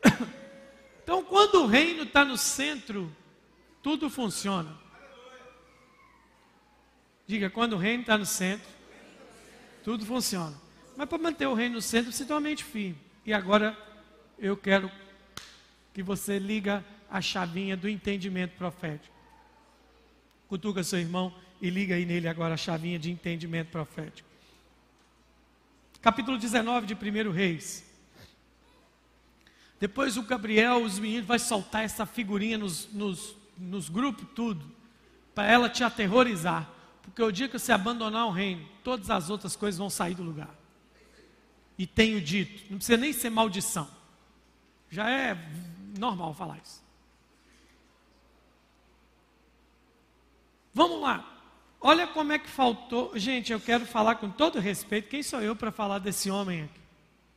[1.03, 3.15] Então, quando o reino está no centro,
[3.83, 4.75] tudo funciona.
[7.27, 8.67] Diga, quando o reino está no centro,
[9.83, 10.59] tudo funciona.
[10.97, 12.99] Mas para manter o reino no centro, você tem uma mente firme.
[13.27, 13.77] E agora
[14.39, 14.91] eu quero
[15.93, 16.83] que você liga
[17.15, 19.15] a chavinha do entendimento profético.
[20.49, 24.29] Cutuca seu irmão e liga aí nele agora a chavinha de entendimento profético.
[26.03, 27.89] Capítulo 19 de 1 Reis.
[29.79, 34.69] Depois o Gabriel, os meninos, vai soltar essa figurinha nos, nos, nos grupos, tudo,
[35.37, 36.69] para ela te aterrorizar.
[37.01, 40.25] Porque o dia que você abandonar o reino, todas as outras coisas vão sair do
[40.25, 40.53] lugar.
[41.79, 43.89] E tenho dito, não precisa nem ser maldição.
[44.91, 45.39] Já é
[45.97, 46.84] normal falar isso.
[50.75, 51.31] Vamos lá.
[51.81, 53.17] Olha como é que faltou.
[53.17, 55.09] Gente, eu quero falar com todo respeito.
[55.09, 56.81] Quem sou eu para falar desse homem aqui?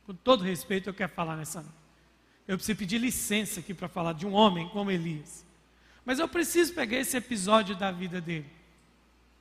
[0.06, 1.78] Com todo respeito, eu quero falar nessa noite.
[2.46, 5.44] Eu preciso pedir licença aqui para falar de um homem como Elias.
[6.04, 8.50] Mas eu preciso pegar esse episódio da vida dele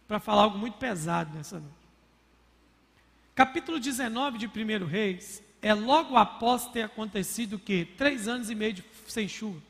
[0.07, 1.75] para falar algo muito pesado nessa noite.
[3.33, 7.87] Capítulo 19 de 1 Reis é logo após ter acontecido o quê?
[7.97, 9.61] Três anos e meio de, sem chuva.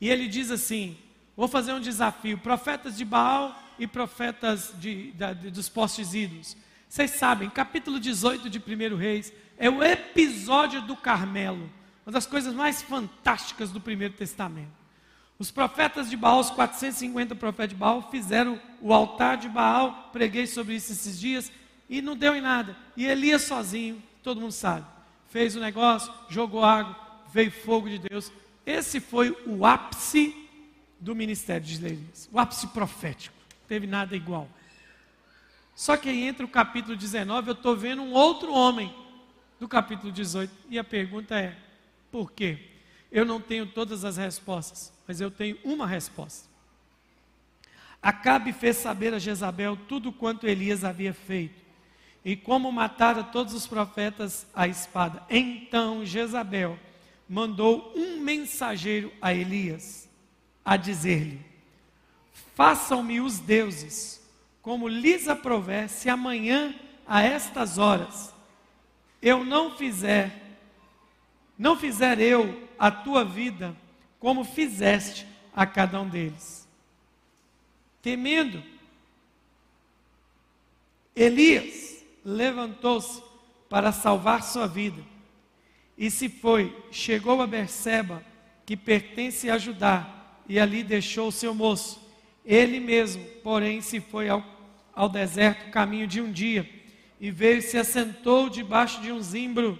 [0.00, 0.98] E ele diz assim:
[1.36, 6.56] Vou fazer um desafio: profetas de Baal e profetas de, de, dos postes ídolos.
[6.88, 11.70] Vocês sabem, capítulo 18 de 1 Reis é o episódio do Carmelo,
[12.06, 14.72] uma das coisas mais fantásticas do Primeiro Testamento.
[15.36, 20.46] Os profetas de Baal, os 450 profetas de Baal, fizeram o altar de Baal, preguei
[20.46, 21.50] sobre isso esses dias,
[21.90, 22.76] e não deu em nada.
[22.96, 24.86] E Elias sozinho, todo mundo sabe,
[25.28, 26.96] fez o negócio, jogou água,
[27.32, 28.30] veio fogo de Deus.
[28.64, 30.43] Esse foi o ápice
[31.00, 33.36] do ministério de Elias, o ápice profético.
[33.60, 34.48] Não teve nada igual.
[35.74, 38.94] Só que aí entre o capítulo 19, eu estou vendo um outro homem
[39.58, 40.52] do capítulo 18.
[40.70, 41.56] E a pergunta é:
[42.10, 42.58] por quê?
[43.10, 46.48] Eu não tenho todas as respostas, mas eu tenho uma resposta.
[48.02, 51.64] Acabe fez saber a Jezabel tudo quanto Elias havia feito
[52.24, 55.22] e como matara todos os profetas à espada.
[55.28, 56.78] Então Jezabel
[57.28, 60.03] mandou um mensageiro a Elias
[60.64, 61.40] a dizer-lhe:
[62.54, 64.22] Façam-me os deuses
[64.62, 66.74] como lhes aprover, se amanhã
[67.06, 68.34] a estas horas
[69.20, 70.42] eu não fizer
[71.58, 73.76] não fizer eu a tua vida
[74.18, 76.66] como fizeste a cada um deles.
[78.02, 78.62] Temendo,
[81.14, 83.22] Elias levantou-se
[83.68, 85.02] para salvar sua vida
[85.96, 88.24] e se foi, chegou a Berseba,
[88.66, 92.00] que pertence a Judá, e ali deixou o seu moço.
[92.44, 94.44] Ele mesmo, porém, se foi ao,
[94.94, 96.68] ao deserto, caminho de um dia,
[97.20, 99.78] e veio e se assentou debaixo de um zimbro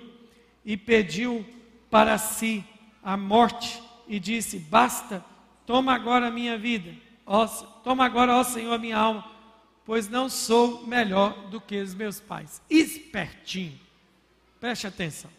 [0.65, 1.45] e pediu
[1.91, 2.65] para si
[3.03, 5.23] a morte e disse: Basta,
[5.67, 6.95] toma agora a minha vida,
[7.27, 9.31] ó, toma agora, ó Senhor, a minha alma,
[9.85, 12.63] pois não sou melhor do que os meus pais.
[12.71, 13.79] Espertinho,
[14.59, 15.31] preste atenção.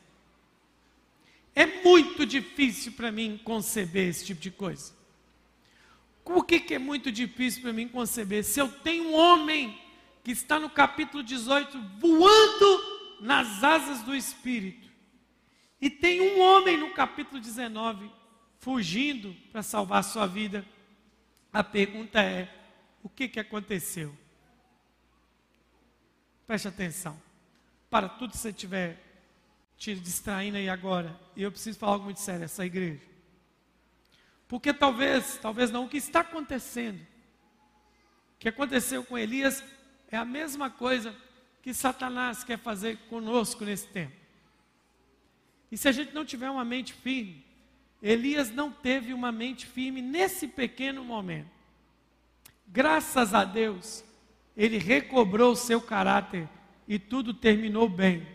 [1.56, 4.94] É muito difícil para mim conceber esse tipo de coisa.
[6.26, 8.44] Por que, que é muito difícil para mim conceber?
[8.44, 9.80] Se eu tenho um homem
[10.24, 14.90] que está no capítulo 18 voando nas asas do Espírito,
[15.80, 18.12] e tem um homem no capítulo 19
[18.58, 20.66] fugindo para salvar sua vida.
[21.54, 22.52] A pergunta é:
[23.04, 24.16] o que, que aconteceu?
[26.48, 27.22] Preste atenção.
[27.88, 29.00] Para tudo que você tiver
[29.78, 33.15] te distraindo aí agora, e eu preciso falar algo muito sério essa igreja.
[34.48, 39.64] Porque talvez, talvez não, o que está acontecendo, o que aconteceu com Elias
[40.12, 41.16] é a mesma coisa
[41.62, 44.14] que Satanás quer fazer conosco nesse tempo.
[45.72, 47.44] E se a gente não tiver uma mente firme,
[48.02, 51.50] Elias não teve uma mente firme nesse pequeno momento.
[52.68, 54.04] Graças a Deus,
[54.56, 56.48] ele recobrou o seu caráter
[56.88, 58.28] e tudo terminou bem.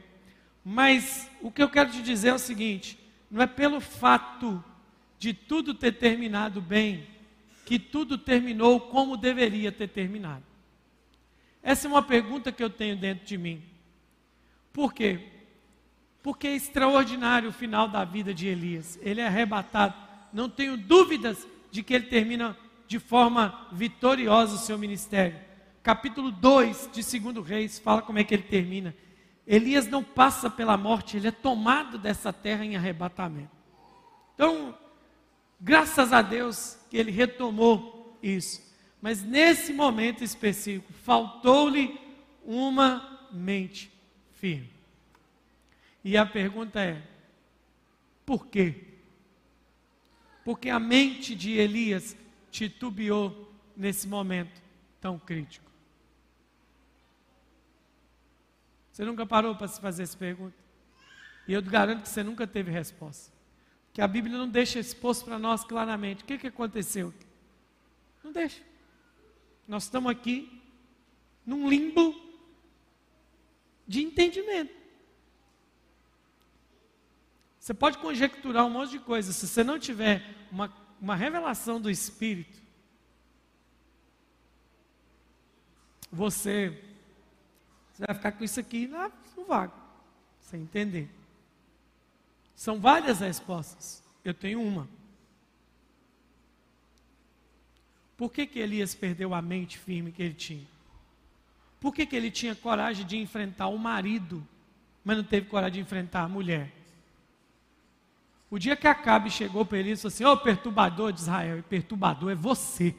[0.64, 2.98] Mas o que eu quero te dizer é o seguinte:
[3.30, 4.62] não é pelo fato
[5.20, 7.06] de tudo ter terminado bem
[7.64, 10.42] que tudo terminou como deveria ter terminado.
[11.62, 13.62] Essa é uma pergunta que eu tenho dentro de mim.
[14.72, 15.20] Por quê?
[16.22, 18.98] porque é extraordinário o final da vida de Elias.
[19.02, 19.94] Ele é arrebatado.
[20.32, 22.56] Não tenho dúvidas de que ele termina
[22.86, 25.38] de forma vitoriosa o seu ministério.
[25.82, 28.94] Capítulo 2 de 2 Reis fala como é que ele termina.
[29.46, 33.50] Elias não passa pela morte, ele é tomado dessa terra em arrebatamento.
[34.34, 34.76] Então,
[35.60, 38.62] graças a Deus que ele retomou isso.
[39.00, 41.98] Mas nesse momento específico, faltou-lhe
[42.44, 43.90] uma mente
[44.34, 44.70] firme.
[46.04, 47.02] E a pergunta é:
[48.24, 48.84] por quê?
[50.44, 52.16] Porque a mente de Elias
[52.50, 54.60] titubeou nesse momento
[55.00, 55.70] tão crítico.
[58.92, 60.56] Você nunca parou para se fazer essa pergunta?
[61.46, 63.32] E eu garanto que você nunca teve resposta.
[63.92, 66.22] Que a Bíblia não deixa exposto para nós claramente.
[66.22, 67.12] O que, que aconteceu?
[68.22, 68.62] Não deixa.
[69.66, 70.60] Nós estamos aqui
[71.44, 72.14] num limbo
[73.86, 74.72] de entendimento.
[77.58, 81.90] Você pode conjecturar um monte de coisas, se você não tiver uma, uma revelação do
[81.90, 82.58] Espírito,
[86.10, 86.82] você,
[87.92, 88.88] você vai ficar com isso aqui
[89.36, 89.74] no vago,
[90.40, 91.19] sem entender.
[92.60, 94.04] São várias respostas.
[94.22, 94.86] Eu tenho uma.
[98.18, 100.66] Por que, que Elias perdeu a mente firme que ele tinha?
[101.80, 104.46] Por que, que ele tinha coragem de enfrentar o marido,
[105.02, 106.70] mas não teve coragem de enfrentar a mulher?
[108.50, 111.60] O dia que Acabe chegou para ele e disse assim: Ô oh, perturbador de Israel,
[111.60, 112.94] e perturbador é você,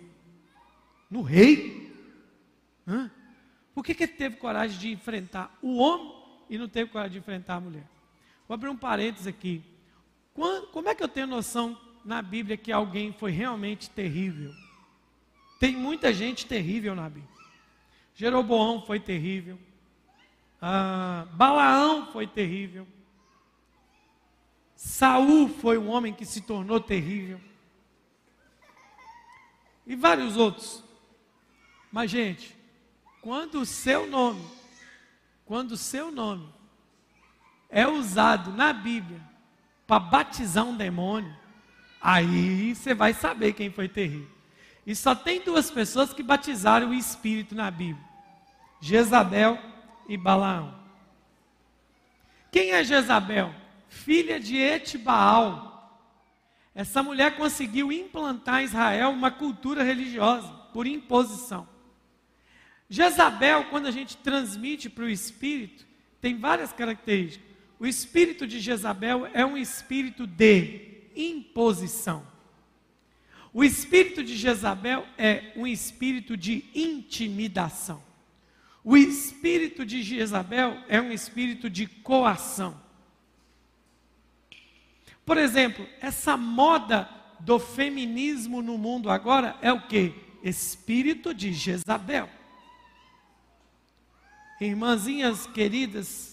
[1.08, 1.96] no rei.
[2.88, 3.12] Hã?
[3.76, 6.16] Por que, que ele teve coragem de enfrentar o homem
[6.50, 8.01] e não teve coragem de enfrentar a mulher?
[8.52, 9.64] Vou abrir um parênteses aqui.
[10.34, 14.54] Como é que eu tenho noção na Bíblia que alguém foi realmente terrível?
[15.58, 17.34] Tem muita gente terrível na Bíblia.
[18.14, 19.58] Jeroboão foi terrível.
[20.62, 22.86] Ah, Balaão foi terrível.
[24.76, 27.40] Saul foi um homem que se tornou terrível.
[29.88, 30.84] E vários outros.
[31.90, 32.54] Mas, gente,
[33.22, 34.46] quando o seu nome,
[35.46, 36.60] quando o seu nome
[37.72, 39.22] é usado na Bíblia
[39.88, 41.36] para batizar um demônio,
[42.02, 44.30] aí você vai saber quem foi terrível.
[44.86, 48.06] E só tem duas pessoas que batizaram o Espírito na Bíblia:
[48.80, 49.58] Jezabel
[50.08, 50.80] e Balaão.
[52.52, 53.62] Quem é Jezabel?
[53.92, 55.70] filha de Etibaal.
[56.74, 61.68] Essa mulher conseguiu implantar em Israel uma cultura religiosa por imposição.
[62.90, 65.86] Jezabel, quando a gente transmite para o espírito,
[66.22, 67.51] tem várias características.
[67.82, 72.24] O espírito de Jezabel é um espírito de imposição.
[73.52, 78.04] O espírito de Jezabel é um espírito de intimidação.
[78.84, 82.80] O espírito de Jezabel é um espírito de coação.
[85.26, 87.10] Por exemplo, essa moda
[87.40, 90.14] do feminismo no mundo agora é o que?
[90.44, 92.30] Espírito de Jezabel.
[94.60, 96.31] Irmãzinhas queridas,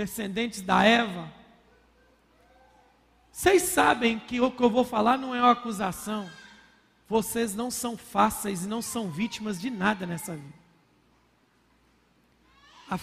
[0.00, 1.30] descendentes da Eva,
[3.30, 6.30] vocês sabem que o que eu vou falar não é uma acusação.
[7.06, 10.54] Vocês não são fáceis e não são vítimas de nada nessa vida.
[12.90, 12.98] A,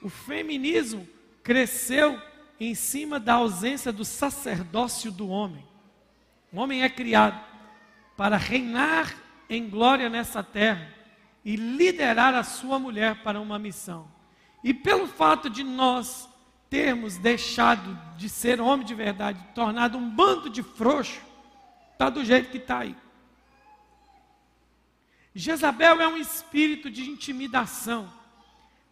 [0.00, 1.06] o feminismo
[1.42, 2.20] cresceu
[2.60, 5.66] em cima da ausência do sacerdócio do homem.
[6.52, 7.44] O homem é criado
[8.16, 9.12] para reinar
[9.50, 10.94] em glória nessa terra
[11.44, 14.06] e liderar a sua mulher para uma missão.
[14.62, 16.28] E pelo fato de nós
[16.68, 21.20] termos deixado de ser homem de verdade, tornado um bando de frouxo,
[21.92, 22.96] está do jeito que está aí.
[25.34, 28.12] Jezabel é um espírito de intimidação,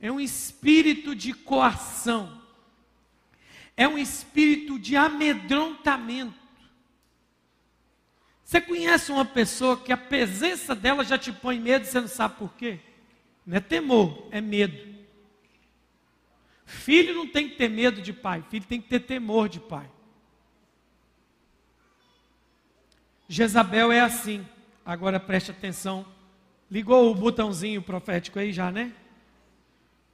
[0.01, 2.45] é um espírito de coação
[3.77, 6.45] é um espírito de amedrontamento.
[8.45, 12.37] Você conhece uma pessoa que a presença dela já te põe medo você não sabe
[12.37, 12.79] por quê?
[13.45, 14.94] Não é temor, é medo.
[16.75, 19.89] Filho não tem que ter medo de pai, filho tem que ter temor de pai.
[23.29, 24.47] Jezabel é assim.
[24.85, 26.05] Agora preste atenção.
[26.71, 28.93] Ligou o botãozinho profético aí já, né?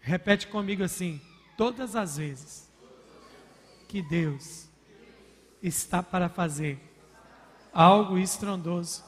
[0.00, 1.20] Repete comigo assim:
[1.56, 2.70] todas as vezes
[3.88, 4.68] que Deus
[5.62, 6.78] está para fazer
[7.72, 9.02] algo estrondoso.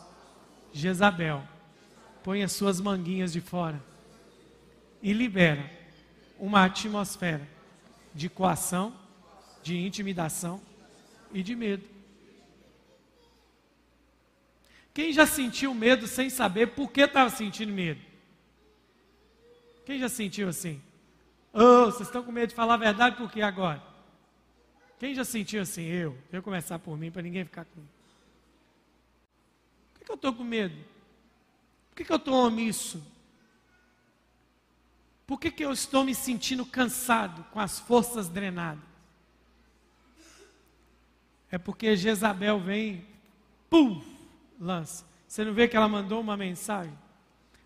[0.72, 1.42] Jezabel,
[2.24, 3.80] põe as suas manguinhas de fora
[5.03, 5.82] e libera
[6.43, 7.49] uma atmosfera
[8.12, 8.93] de coação,
[9.62, 10.61] de intimidação
[11.32, 11.88] e de medo.
[14.93, 18.01] Quem já sentiu medo sem saber por que estava sentindo medo?
[19.86, 20.82] Quem já sentiu assim?
[21.53, 23.80] Oh, vocês estão com medo de falar a verdade por que agora?
[24.99, 25.84] Quem já sentiu assim?
[25.84, 26.18] Eu.
[26.32, 27.93] Eu começar por mim para ninguém ficar comigo.
[29.93, 30.74] Por que, que eu estou com medo?
[31.90, 33.01] Por que, que eu estou omisso?
[35.33, 38.85] Por que, que eu estou me sentindo cansado, com as forças drenadas?
[41.51, 43.07] É porque Jezabel vem,
[43.70, 44.05] pum,
[44.61, 45.07] lança.
[45.26, 46.93] Você não vê que ela mandou uma mensagem?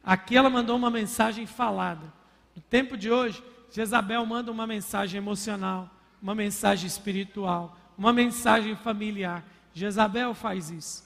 [0.01, 2.07] Aqui ela mandou uma mensagem falada.
[2.55, 3.43] No tempo de hoje,
[3.73, 5.91] Jezabel manda uma mensagem emocional
[6.23, 9.45] uma mensagem espiritual, uma mensagem familiar.
[9.75, 11.05] Jezabel faz isso.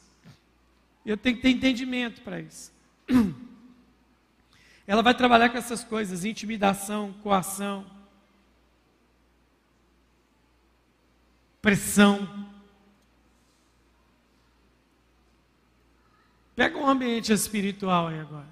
[1.06, 2.70] Eu tenho que ter entendimento para isso.
[4.90, 7.86] Ela vai trabalhar com essas coisas: intimidação, coação,
[11.62, 12.50] pressão.
[16.56, 18.48] Pega um ambiente espiritual aí agora.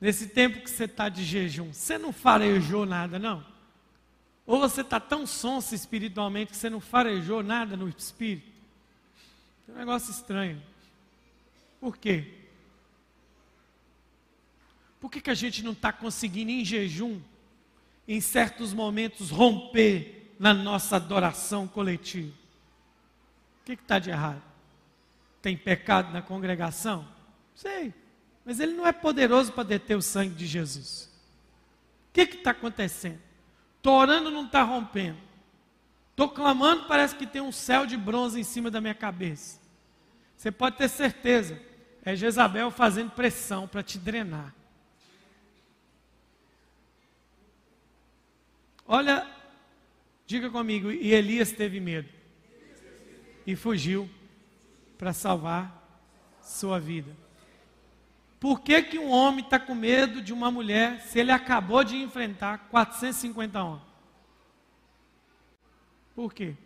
[0.00, 3.44] Nesse tempo que você está de jejum, você não farejou nada, não?
[4.46, 8.50] Ou você está tão sonso espiritualmente que você não farejou nada no espírito?
[9.68, 10.62] É um negócio estranho.
[11.78, 12.39] Por quê?
[15.00, 17.20] Por que, que a gente não está conseguindo, em jejum,
[18.06, 22.32] em certos momentos, romper na nossa adoração coletiva?
[23.62, 24.42] O que está de errado?
[25.40, 27.08] Tem pecado na congregação?
[27.54, 27.94] Sei,
[28.44, 31.10] mas ele não é poderoso para deter o sangue de Jesus.
[32.08, 33.20] O que está acontecendo?
[33.76, 35.18] Estou orando, não está rompendo.
[36.10, 39.58] Estou clamando, parece que tem um céu de bronze em cima da minha cabeça.
[40.36, 41.58] Você pode ter certeza,
[42.04, 44.54] é Jezabel fazendo pressão para te drenar.
[48.92, 49.24] Olha,
[50.26, 52.08] diga comigo, e Elias teve medo
[53.46, 54.10] e fugiu
[54.98, 55.80] para salvar
[56.42, 57.16] sua vida.
[58.40, 61.98] Por que, que um homem está com medo de uma mulher se ele acabou de
[61.98, 63.86] enfrentar 450 homens?
[66.12, 66.56] Por quê?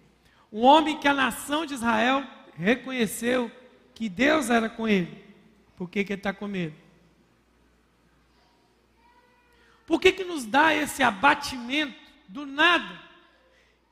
[0.51, 3.53] Um homem que a nação de Israel reconheceu
[3.95, 5.23] que Deus era com ele.
[5.77, 6.75] Por que, que ele está com medo?
[9.87, 13.01] Por que, que nos dá esse abatimento do nada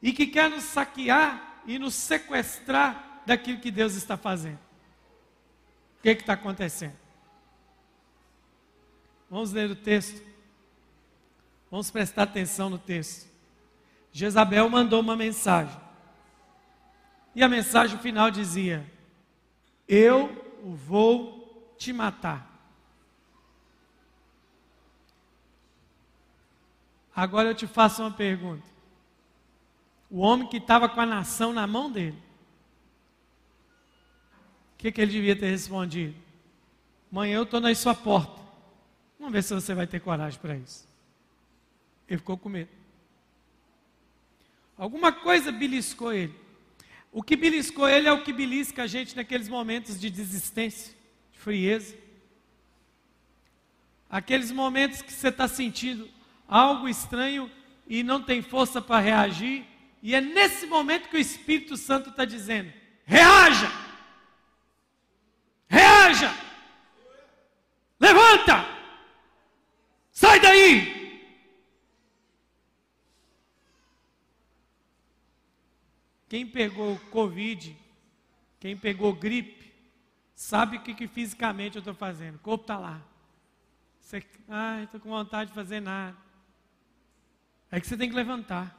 [0.00, 4.58] e que quer nos saquear e nos sequestrar daquilo que Deus está fazendo.
[5.98, 6.96] O que está acontecendo?
[9.30, 10.22] Vamos ler o texto.
[11.70, 13.30] Vamos prestar atenção no texto.
[14.12, 15.80] Jezabel mandou uma mensagem.
[17.34, 18.84] E a mensagem final dizia:
[19.88, 22.51] Eu vou te matar.
[27.22, 28.66] Agora eu te faço uma pergunta.
[30.10, 32.18] O homem que estava com a nação na mão dele,
[34.74, 36.16] o que, que ele devia ter respondido?
[37.12, 38.42] Amanhã eu estou na sua porta.
[39.20, 40.84] Vamos ver se você vai ter coragem para isso.
[42.08, 42.70] Ele ficou com medo.
[44.76, 46.34] Alguma coisa beliscou ele.
[47.12, 50.92] O que beliscou ele é o que belisca a gente naqueles momentos de desistência,
[51.30, 51.96] de frieza.
[54.10, 56.10] Aqueles momentos que você está sentindo
[56.52, 57.50] algo estranho
[57.86, 59.64] e não tem força para reagir.
[60.02, 62.70] E é nesse momento que o Espírito Santo está dizendo:
[63.06, 63.70] reaja!
[65.66, 66.30] Reaja!
[67.98, 68.66] Levanta!
[70.10, 71.00] Sai daí!
[76.28, 77.76] Quem pegou Covid,
[78.58, 79.72] quem pegou gripe,
[80.34, 82.36] sabe o que, que fisicamente eu estou fazendo.
[82.36, 83.02] O corpo está lá.
[84.00, 84.24] Você,
[84.82, 86.16] estou com vontade de fazer nada.
[87.72, 88.78] É que você tem que levantar.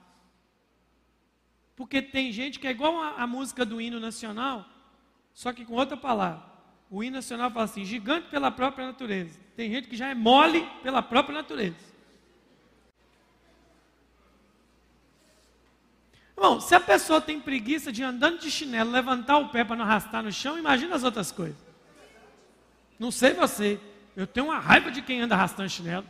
[1.75, 4.65] Porque tem gente que é igual a, a música do hino nacional,
[5.33, 6.53] só que com outra palavra.
[6.91, 9.39] O hino nacional fala assim: gigante pela própria natureza.
[9.55, 11.75] Tem gente que já é mole pela própria natureza.
[16.35, 19.85] Bom, se a pessoa tem preguiça de andando de chinelo, levantar o pé para não
[19.85, 21.57] arrastar no chão, imagina as outras coisas.
[22.99, 23.79] Não sei você,
[24.15, 26.05] eu tenho uma raiva de quem anda arrastando chinelo.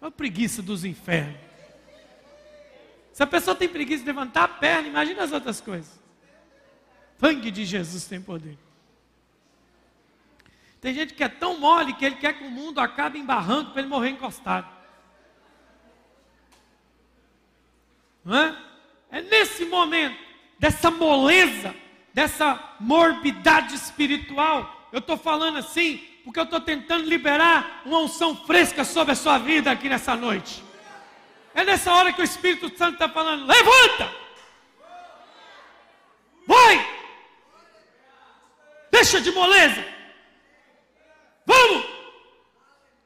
[0.00, 1.40] Olha a preguiça dos infernos.
[3.12, 5.98] Se a pessoa tem preguiça de levantar a perna, imagina as outras coisas.
[7.18, 8.58] Sangue de Jesus tem poder.
[10.80, 13.80] Tem gente que é tão mole que ele quer que o mundo acabe embarrando para
[13.80, 14.68] ele morrer encostado.
[18.24, 18.56] Não é?
[19.10, 20.18] é nesse momento,
[20.58, 21.74] dessa moleza,
[22.12, 28.82] dessa morbidade espiritual, eu estou falando assim, porque eu estou tentando liberar uma unção fresca
[28.82, 30.60] sobre a sua vida aqui nessa noite.
[31.54, 34.12] É nessa hora que o Espírito Santo está falando: levanta!
[36.44, 36.84] Vai!
[38.90, 39.86] Deixa de moleza!
[41.46, 41.86] Vamos!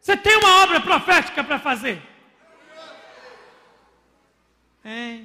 [0.00, 2.02] Você tem uma obra profética para fazer.
[4.82, 5.20] É.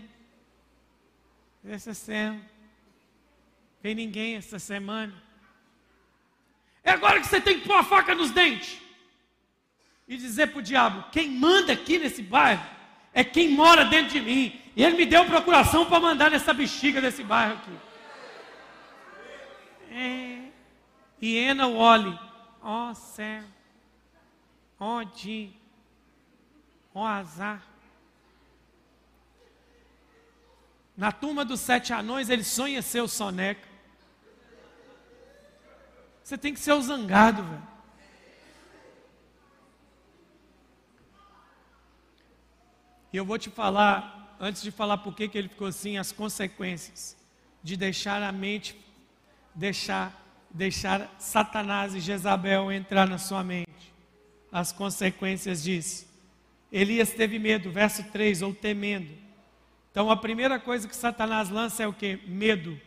[1.66, 2.42] Essa semana.
[3.82, 5.25] Vem ninguém essa semana.
[6.86, 8.80] É agora que você tem que pôr a faca nos dentes
[10.08, 12.64] e dizer para o diabo: quem manda aqui nesse bairro
[13.12, 14.62] é quem mora dentro de mim.
[14.76, 17.72] E ele me deu procuração para mandar nessa bexiga desse bairro aqui.
[19.92, 20.52] É.
[21.22, 22.20] Hiena Wally.
[22.62, 23.44] Ó oh, céu.
[24.80, 25.50] Ó oh.
[26.94, 27.64] Ó oh, azar.
[30.96, 33.75] Na turma dos sete anões, ele sonha ser o soneca.
[36.26, 37.62] Você tem que ser o zangado, velho.
[43.14, 47.16] E eu vou te falar, antes de falar por que, ele ficou assim, as consequências
[47.62, 48.76] de deixar a mente,
[49.54, 50.20] deixar,
[50.50, 53.94] deixar Satanás e Jezabel entrar na sua mente.
[54.52, 56.08] As consequências disso.
[56.72, 59.16] Elias teve medo, verso 3, ou temendo.
[59.92, 62.18] Então a primeira coisa que Satanás lança é o que?
[62.26, 62.82] Medo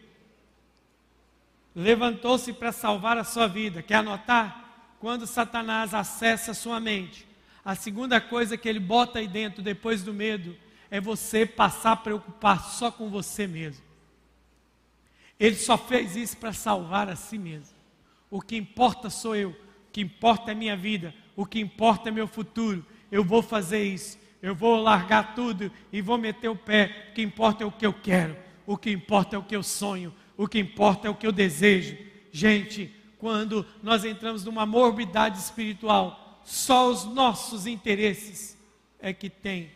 [1.78, 3.82] levantou-se para salvar a sua vida.
[3.82, 4.68] Quer anotar?
[4.98, 7.26] quando Satanás acessa a sua mente,
[7.64, 10.56] a segunda coisa que ele bota aí dentro depois do medo
[10.90, 13.84] é você passar a preocupar só com você mesmo.
[15.38, 17.76] Ele só fez isso para salvar a si mesmo.
[18.30, 19.56] O que importa sou eu, o
[19.92, 22.84] que importa é minha vida, o que importa é meu futuro.
[23.10, 27.10] Eu vou fazer isso, eu vou largar tudo e vou meter o pé.
[27.10, 29.62] O que importa é o que eu quero, o que importa é o que eu
[29.62, 31.98] sonho, o que importa é o que eu desejo.
[32.30, 38.56] Gente, quando nós entramos numa morbidade espiritual, só os nossos interesses
[39.00, 39.72] é que tem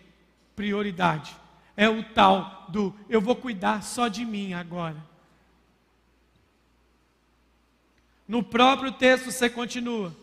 [0.55, 1.37] prioridade.
[1.77, 4.97] É o tal do eu vou cuidar só de mim agora.
[8.29, 10.17] No próprio texto você continua.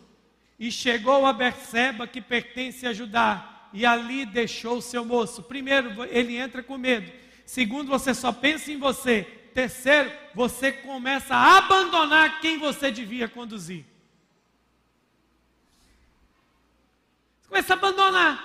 [0.58, 5.44] E chegou a Berseba que pertence a Judá, e ali deixou o seu moço.
[5.44, 7.12] Primeiro, ele entra com medo.
[7.46, 9.39] Segundo, você só pensa em você.
[9.60, 13.86] Terceiro, você começa a abandonar quem você devia conduzir.
[17.42, 18.42] Você começa a abandonar.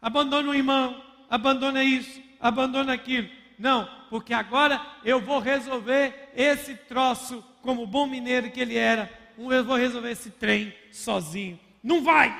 [0.00, 3.28] Abandona o irmão, abandona isso, abandona aquilo.
[3.58, 9.12] Não, porque agora eu vou resolver esse troço como bom mineiro que ele era.
[9.36, 11.60] Eu vou resolver esse trem sozinho.
[11.82, 12.34] Não vai!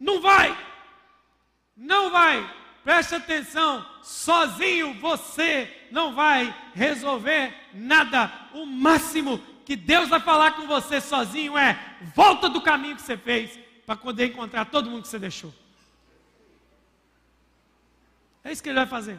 [0.00, 0.58] Não vai!
[1.76, 2.63] Não vai!
[2.84, 8.30] Preste atenção, sozinho você não vai resolver nada.
[8.52, 11.78] O máximo que Deus vai falar com você sozinho é:
[12.14, 15.52] volta do caminho que você fez para poder encontrar todo mundo que você deixou.
[18.44, 19.18] É isso que ele vai fazer.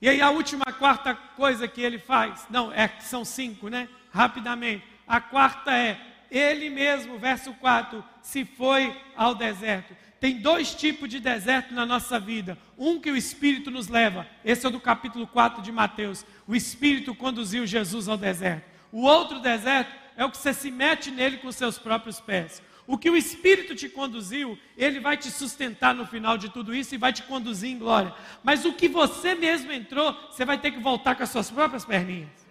[0.00, 3.88] E aí a última, a quarta coisa que ele faz, não, é são cinco, né?
[4.12, 4.84] Rapidamente.
[5.06, 9.94] A quarta é ele mesmo, verso 4, se foi ao deserto.
[10.18, 12.56] Tem dois tipos de deserto na nossa vida.
[12.78, 16.24] Um que o Espírito nos leva, esse é do capítulo 4 de Mateus.
[16.46, 18.64] O Espírito conduziu Jesus ao deserto.
[18.90, 22.62] O outro deserto é o que você se mete nele com seus próprios pés.
[22.86, 26.94] O que o Espírito te conduziu, ele vai te sustentar no final de tudo isso
[26.94, 28.14] e vai te conduzir em glória.
[28.42, 31.84] Mas o que você mesmo entrou, você vai ter que voltar com as suas próprias
[31.84, 32.41] perninhas.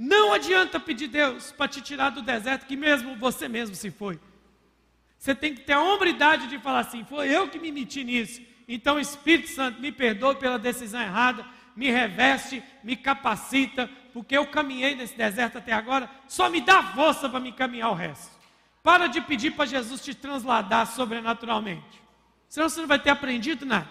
[0.00, 4.20] Não adianta pedir Deus para te tirar do deserto, que mesmo você mesmo se foi.
[5.18, 8.40] Você tem que ter a hombridade de falar assim: foi eu que me meti nisso.
[8.68, 11.44] Então, Espírito Santo, me perdoe pela decisão errada,
[11.74, 17.28] me reveste, me capacita, porque eu caminhei nesse deserto até agora, só me dá força
[17.28, 18.38] para me caminhar o resto.
[18.84, 22.00] Para de pedir para Jesus te transladar sobrenaturalmente,
[22.48, 23.88] senão você não vai ter aprendido nada.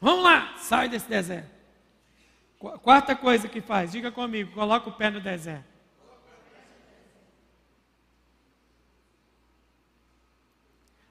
[0.00, 1.53] Vamos lá, sai desse deserto.
[2.82, 5.74] Quarta coisa que faz, diga comigo, coloca o pé no deserto.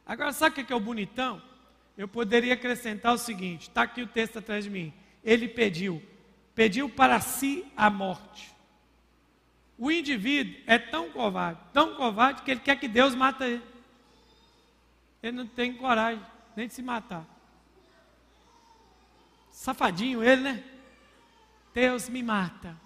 [0.06, 1.42] Agora, sabe o que é o bonitão?
[1.98, 4.92] Eu poderia acrescentar o seguinte: está aqui o texto atrás de mim.
[5.24, 6.02] Ele pediu,
[6.56, 8.52] pediu para si a morte.
[9.78, 13.64] O indivíduo é tão covarde, tão covarde, que ele quer que Deus mata ele.
[15.22, 16.24] Ele não tem coragem
[16.56, 17.26] nem de se matar.
[19.52, 20.73] Safadinho ele, né?
[21.74, 22.78] Deus me mata.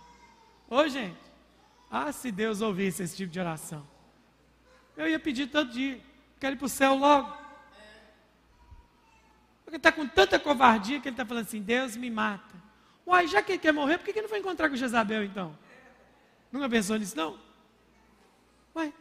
[0.69, 1.17] Ô gente,
[1.89, 3.85] ah, se Deus ouvisse esse tipo de oração.
[4.95, 6.01] Eu ia pedir todo dia,
[6.39, 7.35] quero ir para o céu logo.
[9.63, 12.55] Porque está com tanta covardia que ele está falando assim: Deus me mata.
[13.05, 15.57] Uai, já que ele quer morrer, por que ele não foi encontrar com Jezabel então?
[16.51, 17.37] Nunca pensou nisso não?
[18.75, 18.93] Uai,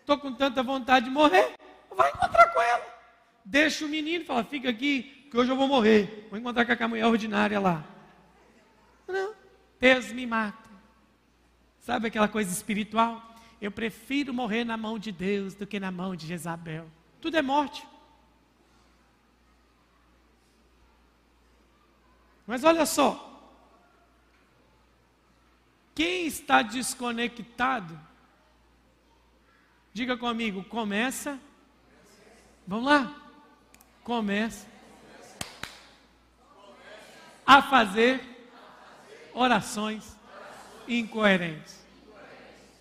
[0.00, 1.54] estou com tanta vontade de morrer,
[1.94, 2.84] vai encontrar com ela.
[3.44, 6.26] Deixa o menino e fala: fica aqui, que hoje eu vou morrer.
[6.30, 7.93] Vou encontrar com a mulher ordinária lá.
[9.06, 9.34] Não,
[9.78, 10.70] Deus me mata.
[11.80, 13.34] Sabe aquela coisa espiritual?
[13.60, 16.86] Eu prefiro morrer na mão de Deus do que na mão de Jezabel.
[17.20, 17.86] Tudo é morte.
[22.46, 23.30] Mas olha só.
[25.94, 27.98] Quem está desconectado,
[29.92, 31.38] diga comigo, começa.
[32.66, 33.22] Vamos lá?
[34.02, 34.66] Começa
[37.46, 38.33] a fazer
[39.34, 40.16] orações
[40.88, 41.84] incoerentes.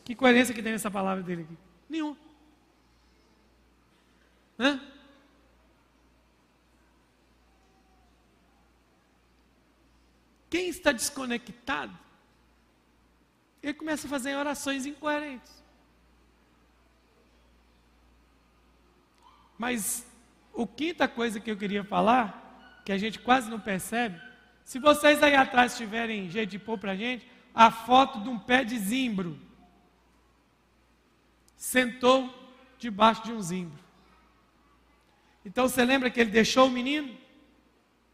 [0.05, 1.57] Que coerência que tem nessa palavra dele aqui?
[1.89, 2.15] Nenhum.
[4.59, 4.79] Hã?
[10.49, 11.97] Quem está desconectado,
[13.61, 15.63] ele começa a fazer orações incoerentes.
[19.57, 20.05] Mas
[20.53, 24.21] o quinta coisa que eu queria falar, que a gente quase não percebe,
[24.63, 28.63] se vocês aí atrás tiverem jeito de pôr para gente, a foto de um pé
[28.63, 29.39] de zimbro.
[31.55, 32.33] Sentou
[32.77, 33.77] debaixo de um zimbro.
[35.45, 37.15] Então você lembra que ele deixou o menino?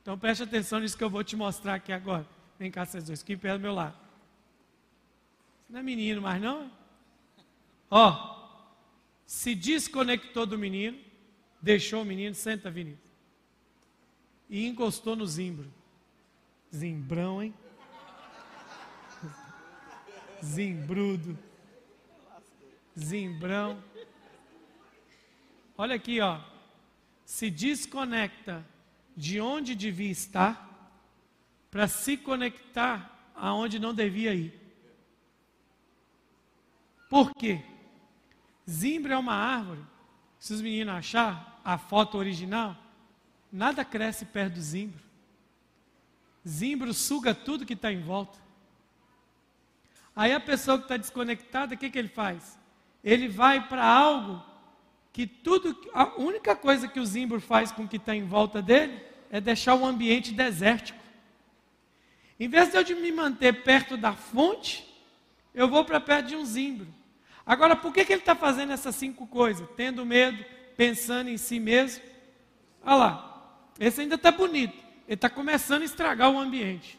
[0.01, 2.27] Então preste atenção nisso que eu vou te mostrar aqui agora.
[2.57, 3.95] Vem cá, vocês dois, aqui perto do meu lado.
[5.67, 6.71] Você não é menino mais, não?
[7.89, 8.37] Ó,
[9.25, 10.97] se desconectou do menino,
[11.61, 13.09] deixou o menino, senta, Vinícius.
[14.49, 15.71] E encostou no zimbro.
[16.73, 17.53] Zimbrão, hein?
[20.43, 21.37] Zimbrudo.
[22.97, 23.83] Zimbrão.
[25.77, 26.39] Olha aqui, ó.
[27.25, 28.65] Se desconecta
[29.15, 30.67] de onde devia estar
[31.69, 34.59] para se conectar aonde não devia ir.
[37.09, 37.63] Por quê?
[38.69, 39.81] Zimbro é uma árvore.
[40.37, 42.75] Se os meninos achar a foto original,
[43.51, 45.08] nada cresce perto do zimbro.
[46.47, 48.37] Zimbro suga tudo que está em volta.
[50.15, 52.57] Aí a pessoa que está desconectada, o que, que ele faz?
[53.03, 54.43] Ele vai para algo
[55.13, 58.61] que tudo, a única coisa que o zimbro faz com o que está em volta
[58.61, 60.99] dele é deixar o ambiente desértico.
[62.39, 64.87] Em vez de eu me manter perto da fonte,
[65.53, 66.87] eu vou para perto de um zimbro.
[67.45, 69.67] Agora, por que, que ele está fazendo essas cinco coisas?
[69.75, 70.43] Tendo medo,
[70.77, 72.03] pensando em si mesmo.
[72.83, 74.88] Olha lá, esse ainda está bonito.
[75.09, 76.97] Ele está começando a estragar o ambiente.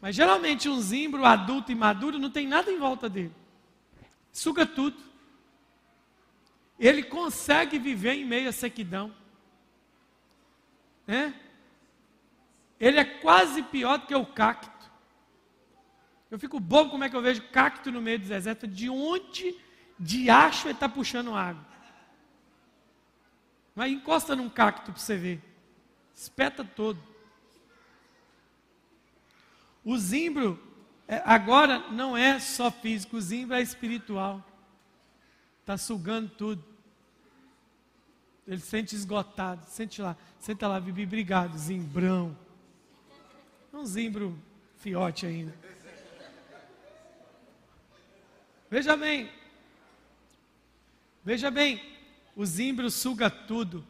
[0.00, 3.34] Mas geralmente um zimbro adulto e maduro não tem nada em volta dele.
[4.30, 5.10] Suga tudo
[6.80, 9.14] ele consegue viver em meio à sequidão.
[11.06, 11.30] É?
[12.80, 14.90] Ele é quase pior do que o cacto.
[16.30, 18.66] Eu fico bobo como é que eu vejo cacto no meio do deserto.
[18.66, 19.54] De onde
[19.98, 21.66] de acho ele está puxando água?
[23.74, 25.42] Mas encosta num cacto para você ver.
[26.14, 26.98] Espeta todo.
[29.84, 30.62] O zimbro,
[31.08, 34.44] é, agora, não é só físico, o zimbro é espiritual.
[35.60, 36.64] Está sugando tudo.
[38.46, 39.64] Ele sente esgotado.
[39.66, 42.36] Sente lá, senta lá, Bibi, obrigado, zimbrão.
[43.72, 44.36] Um zimbro
[44.78, 45.54] fiote ainda.
[48.70, 49.28] Veja bem,
[51.24, 51.82] veja bem,
[52.36, 53.84] o zimbro suga tudo.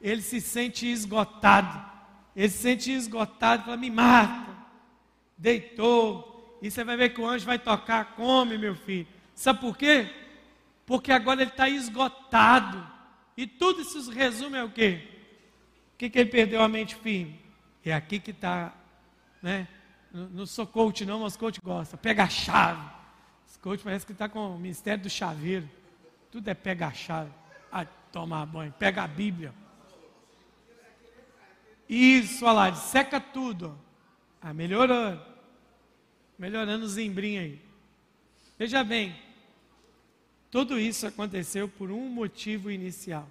[0.00, 1.84] Ele se sente esgotado.
[2.34, 4.54] Ele se sente esgotado, fala, me mata.
[5.36, 6.58] Deitou.
[6.62, 9.06] E você vai ver que o anjo vai tocar, come, meu filho.
[9.34, 10.10] Sabe por quê?
[10.84, 12.86] Porque agora ele está esgotado.
[13.36, 15.08] E tudo isso resume ao quê?
[15.94, 17.40] O que, que ele perdeu a mente firme?
[17.84, 18.74] É aqui que está,
[19.40, 19.68] né?
[20.12, 21.96] Não sou coach não, mas coach gosta.
[21.96, 22.82] Pega a chave.
[23.46, 25.68] Os coach parece que está com o ministério do chaveiro.
[26.30, 27.30] Tudo é pega a chave.
[28.10, 28.72] Tomar banho.
[28.72, 29.52] Pega a Bíblia.
[31.88, 33.78] Isso, olha lá, seca tudo.
[34.40, 35.22] Ah, melhorando.
[36.38, 37.60] Melhorando o zimbrinho aí.
[38.58, 39.16] Veja bem,
[40.50, 43.28] tudo isso aconteceu por um motivo inicial.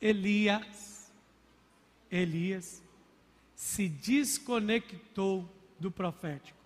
[0.00, 1.10] Elias,
[2.10, 2.82] Elias
[3.54, 6.58] se desconectou do profético.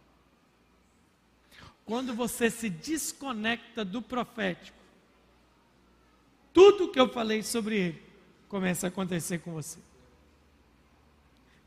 [1.84, 4.78] Quando você se desconecta do profético,
[6.52, 8.02] tudo que eu falei sobre ele
[8.48, 9.78] começa a acontecer com você.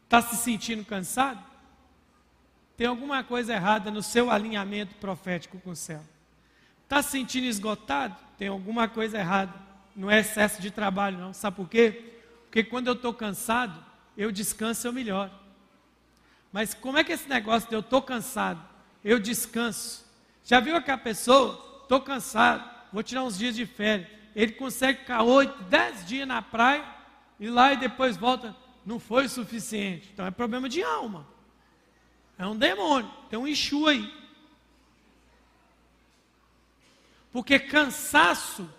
[0.05, 1.43] Está se sentindo cansado?
[2.77, 6.01] Tem alguma coisa errada no seu alinhamento profético com o céu.
[6.83, 8.15] Está se sentindo esgotado?
[8.37, 9.53] Tem alguma coisa errada.
[9.95, 11.33] Não é excesso de trabalho, não.
[11.33, 12.13] Sabe por quê?
[12.45, 13.83] Porque quando eu estou cansado,
[14.17, 15.31] eu descanso, eu melhoro.
[16.51, 18.61] Mas como é que esse negócio de eu estou cansado,
[19.03, 20.05] eu descanso?
[20.43, 21.81] Já viu aquela pessoa?
[21.81, 24.09] Estou cansado, vou tirar uns dias de férias.
[24.35, 26.85] Ele consegue ficar oito, dez dias na praia,
[27.39, 28.55] e lá e depois volta.
[28.85, 30.09] Não foi suficiente.
[30.13, 31.27] Então é problema de alma.
[32.37, 33.11] É um demônio.
[33.29, 34.13] Tem um Exu aí.
[37.31, 38.69] Porque cansaço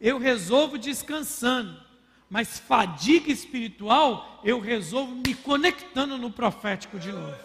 [0.00, 1.82] eu resolvo descansando,
[2.28, 7.38] mas fadiga espiritual eu resolvo me conectando no profético de novo.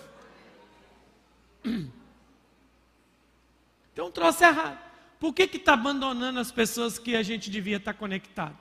[3.91, 4.79] Então, troço errado.
[5.19, 8.57] Por que está abandonando as pessoas que a gente devia estar tá conectado?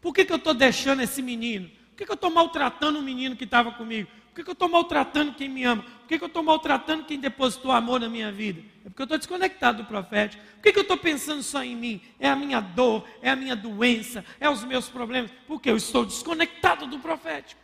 [0.00, 1.70] Por que, que eu estou deixando esse menino?
[1.98, 4.08] Por que, que eu estou maltratando o menino que estava comigo?
[4.38, 5.82] que, que eu estou maltratando quem me ama?
[5.82, 8.62] Por que, eu estou maltratando quem depositou amor na minha vida?
[8.84, 10.42] É porque eu estou desconectado do profético.
[10.54, 12.00] Por que, eu estou pensando só em mim?
[12.20, 15.30] É a minha dor, é a minha doença, é os meus problemas.
[15.46, 17.60] Porque eu estou desconectado do profético.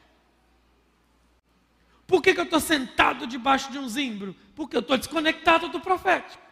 [2.08, 4.34] Por que, que eu estou sentado debaixo de um zimbro?
[4.56, 6.42] Porque eu estou desconectado do profético.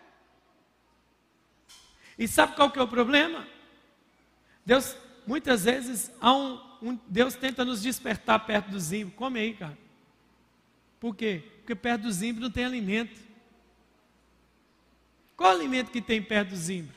[2.17, 3.47] E sabe qual que é o problema?
[4.65, 9.15] Deus, muitas vezes, um, um, Deus tenta nos despertar perto do zimbro.
[9.15, 9.79] Come aí, cara.
[10.99, 11.43] Por quê?
[11.59, 13.21] Porque perto do zimbro não tem alimento.
[15.37, 16.95] Qual alimento que tem perto do zimbro?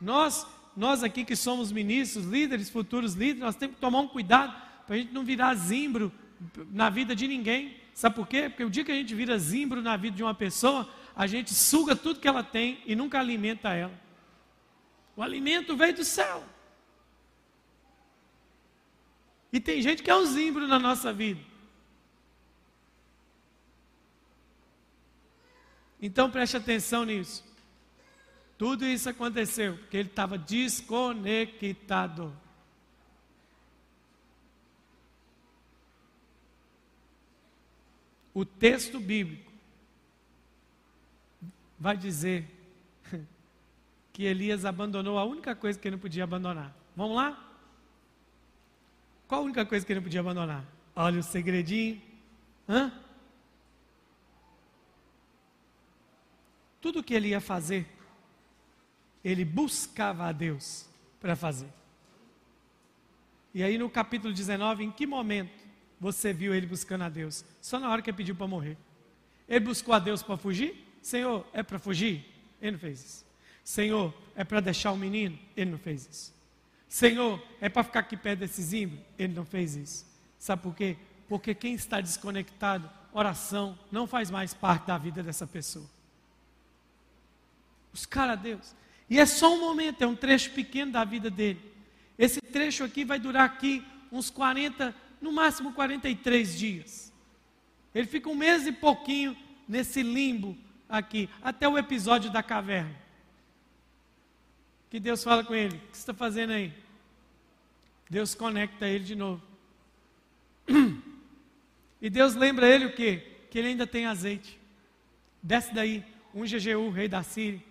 [0.00, 0.46] Nós,
[0.76, 4.54] nós aqui que somos ministros, líderes, futuros líderes, nós temos que tomar um cuidado
[4.86, 6.12] para a gente não virar zimbro
[6.70, 7.76] na vida de ninguém.
[7.94, 8.48] Sabe por quê?
[8.48, 11.54] Porque o dia que a gente vira zimbro na vida de uma pessoa, a gente
[11.54, 13.98] suga tudo que ela tem e nunca alimenta ela.
[15.16, 16.44] O alimento veio do céu.
[19.54, 21.40] E tem gente que é um zimbro na nossa vida.
[26.02, 27.44] Então preste atenção nisso.
[28.58, 32.36] Tudo isso aconteceu porque ele estava desconectado.
[38.34, 39.52] O texto bíblico
[41.78, 42.50] vai dizer
[44.12, 46.76] que Elias abandonou a única coisa que ele não podia abandonar.
[46.96, 47.43] Vamos lá?
[49.26, 50.64] Qual a única coisa que ele não podia abandonar?
[50.94, 52.00] Olha o segredinho.
[52.68, 52.92] Hã?
[56.80, 57.86] Tudo que ele ia fazer,
[59.24, 60.86] ele buscava a Deus
[61.18, 61.68] para fazer.
[63.54, 65.64] E aí no capítulo 19, em que momento
[65.98, 67.44] você viu ele buscando a Deus?
[67.62, 68.76] Só na hora que ele pediu para morrer.
[69.48, 70.86] Ele buscou a Deus para fugir?
[71.00, 72.26] Senhor, é para fugir?
[72.60, 73.26] Ele não fez isso.
[73.62, 75.38] Senhor, é para deixar o menino?
[75.56, 76.33] Ele não fez isso.
[76.94, 78.96] Senhor, é para ficar aqui perto desse zimbro?
[79.18, 80.06] Ele não fez isso.
[80.38, 80.96] Sabe por quê?
[81.28, 85.90] Porque quem está desconectado, oração não faz mais parte da vida dessa pessoa.
[87.92, 88.76] Buscar a Deus.
[89.10, 91.60] E é só um momento, é um trecho pequeno da vida dele.
[92.16, 97.12] Esse trecho aqui vai durar aqui uns 40, no máximo 43 dias.
[97.92, 99.36] Ele fica um mês e pouquinho
[99.68, 100.56] nesse limbo
[100.88, 102.94] aqui, até o episódio da caverna.
[104.88, 106.83] Que Deus fala com ele: O que você está fazendo aí?
[108.08, 109.42] Deus conecta ele de novo.
[112.00, 113.46] E Deus lembra ele o quê?
[113.50, 114.60] Que ele ainda tem azeite.
[115.42, 117.62] Desce daí, um Jeú, rei da Síria,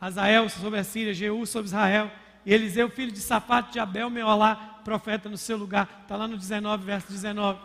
[0.00, 2.10] Azael sobre a Síria, Jeú sobre Israel,
[2.46, 6.00] e Eliseu, filho de Safato de Abel, Meolá, profeta no seu lugar.
[6.02, 7.60] Está lá no 19, verso 19.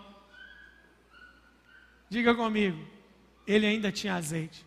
[2.09, 2.85] Diga comigo,
[3.45, 4.65] ele ainda tinha azeite.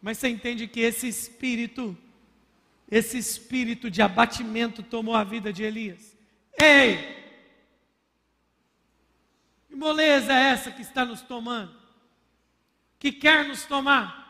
[0.00, 1.96] Mas você entende que esse espírito,
[2.90, 6.16] esse espírito de abatimento tomou a vida de Elias.
[6.58, 7.24] Ei!
[9.68, 11.74] Que moleza é essa que está nos tomando?
[12.98, 14.24] Que quer nos tomar?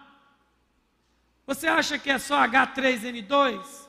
[1.47, 3.89] Você acha que é só H3N2?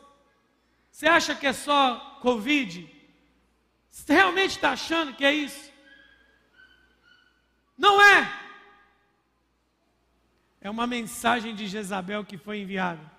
[0.91, 2.89] Você acha que é só Covid?
[3.89, 5.72] Você realmente está achando que é isso?
[7.78, 8.45] Não é.
[10.59, 13.14] É uma mensagem de Jezabel que foi enviada.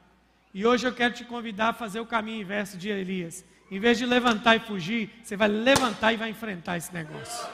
[0.57, 3.45] E hoje eu quero te convidar a fazer o caminho inverso de Elias.
[3.71, 7.47] Em vez de levantar e fugir, você vai levantar e vai enfrentar esse negócio.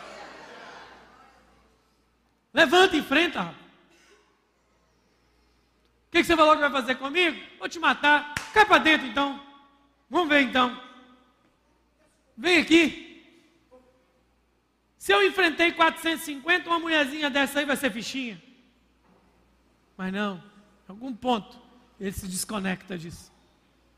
[2.54, 3.56] Levanta e enfrenta, rapaz.
[6.06, 7.36] O que, que você falou que vai fazer comigo?
[7.58, 8.34] Vou te matar.
[8.54, 9.44] Cai para dentro então.
[10.08, 10.80] Vamos ver então.
[12.36, 13.26] Vem aqui.
[14.96, 18.40] Se eu enfrentei 450, uma mulherzinha dessa aí vai ser fichinha.
[19.96, 21.61] Mas não, em algum ponto
[22.02, 23.32] ele se desconecta disso.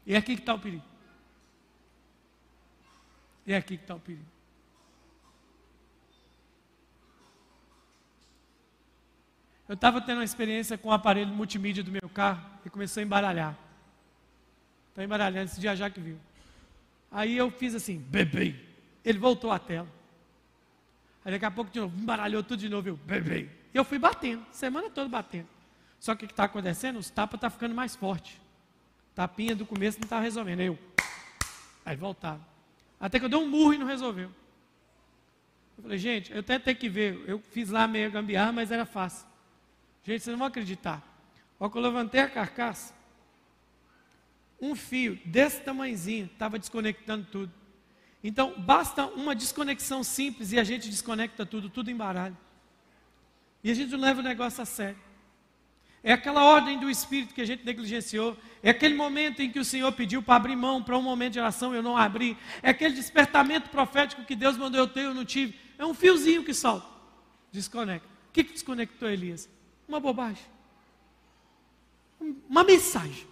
[0.04, 0.84] E é aqui que está o perigo.
[3.46, 4.26] E é aqui que está o perigo.
[9.66, 13.04] Eu estava tendo uma experiência com o aparelho multimídia do meu carro e começou a
[13.04, 13.58] embaralhar.
[14.90, 16.20] Está embaralhando esse dia já que viu.
[17.10, 18.54] Aí eu fiz assim, bebê.
[19.02, 19.88] Ele voltou à tela.
[21.24, 23.48] Aí daqui a pouco de novo, embaralhou tudo de novo, eu, bebê.
[23.72, 25.53] E eu fui batendo, semana toda batendo.
[26.04, 26.98] Só que o que está acontecendo?
[26.98, 28.38] Os tapas estão tá ficando mais forte.
[29.14, 30.60] Tapinha do começo não estava tá resolvendo.
[30.60, 30.78] Eu,
[31.82, 32.46] aí voltava.
[33.00, 34.30] Até que eu dei um murro e não resolveu.
[35.78, 37.24] Eu falei, gente, eu até tenho que ver.
[37.26, 39.26] Eu fiz lá meio gambiarra, mas era fácil.
[40.04, 41.02] Gente, vocês não vão acreditar.
[41.58, 42.92] Ó, que eu levantei a carcaça,
[44.60, 47.52] um fio desse tamanhozinho estava desconectando tudo.
[48.22, 52.36] Então, basta uma desconexão simples e a gente desconecta tudo, tudo embaralha.
[53.62, 55.03] E a gente não leva o negócio a sério.
[56.06, 58.36] É aquela ordem do Espírito que a gente negligenciou.
[58.62, 61.40] É aquele momento em que o Senhor pediu para abrir mão para um momento de
[61.40, 62.36] oração, eu não abri.
[62.62, 65.58] É aquele despertamento profético que Deus mandou eu ter, eu não tive.
[65.78, 66.86] É um fiozinho que solta.
[67.50, 68.06] Desconecta.
[68.28, 69.48] O que, que desconectou Elias?
[69.88, 70.44] Uma bobagem.
[72.20, 73.26] Uma mensagem.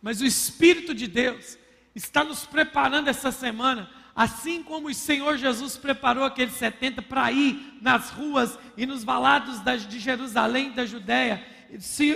[0.00, 1.58] Mas o Espírito de Deus
[1.94, 7.78] está nos preparando essa semana, assim como o Senhor Jesus preparou aqueles 70 para ir
[7.80, 11.46] nas ruas e nos valados de Jerusalém, da Judéia.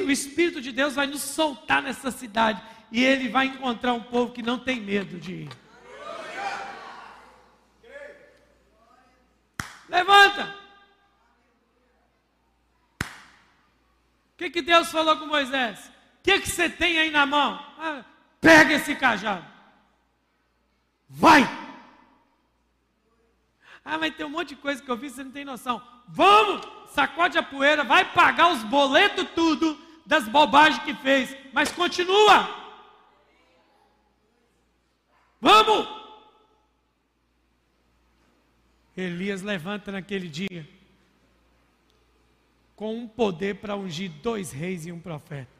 [0.04, 4.32] O Espírito de Deus vai nos soltar nessa cidade e ele vai encontrar um povo
[4.32, 5.48] que não tem medo de ir.
[9.88, 10.54] Levanta!
[14.32, 15.78] O que, que Deus falou com Moisés?
[15.78, 17.64] O que, que você tem aí na mão?
[17.78, 18.04] Ah,
[18.40, 19.46] Pega esse cajado.
[21.08, 21.63] Vai!
[23.84, 25.82] Ah, mas tem um monte de coisa que eu fiz, você não tem noção.
[26.08, 26.66] Vamos!
[26.90, 32.48] Sacode a poeira, vai pagar os boletos tudo das bobagens que fez, mas continua.
[35.40, 35.86] Vamos!
[38.96, 40.68] Elias levanta naquele dia
[42.76, 45.52] com um poder para ungir dois reis e um profeta.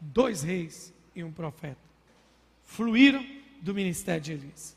[0.00, 1.86] Dois reis e um profeta
[2.64, 3.24] fluíram
[3.62, 4.76] do ministério de Elias.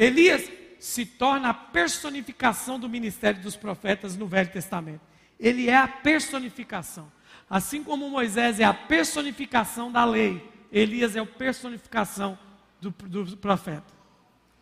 [0.00, 5.02] Elias se torna a personificação do ministério dos profetas no Velho Testamento.
[5.38, 7.12] Ele é a personificação.
[7.50, 10.42] Assim como Moisés é a personificação da lei,
[10.72, 12.38] Elias é a personificação
[12.80, 13.92] do, do profeta.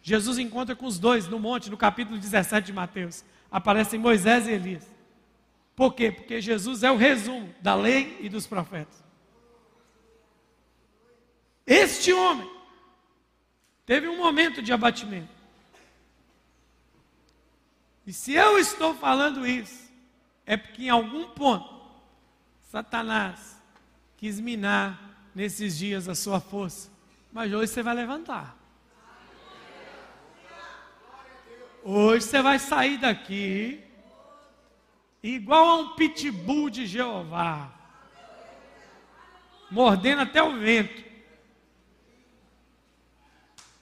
[0.03, 3.25] Jesus encontra com os dois no monte, no capítulo 17 de Mateus.
[3.49, 4.91] Aparecem Moisés e Elias.
[5.77, 6.11] Por quê?
[6.11, 9.05] Porque Jesus é o resumo da lei e dos profetas.
[11.65, 12.58] Este homem
[13.89, 15.33] teve um momento de abatimento.
[18.07, 19.91] E se eu estou falando isso,
[20.45, 21.75] é porque em algum ponto
[22.71, 23.59] Satanás
[24.19, 26.91] quis minar nesses dias a sua força.
[27.33, 28.55] Mas hoje você vai levantar.
[31.83, 33.83] Hoje você vai sair daqui
[35.23, 37.73] igual a um pitbull de Jeová,
[39.71, 41.08] mordendo até o vento.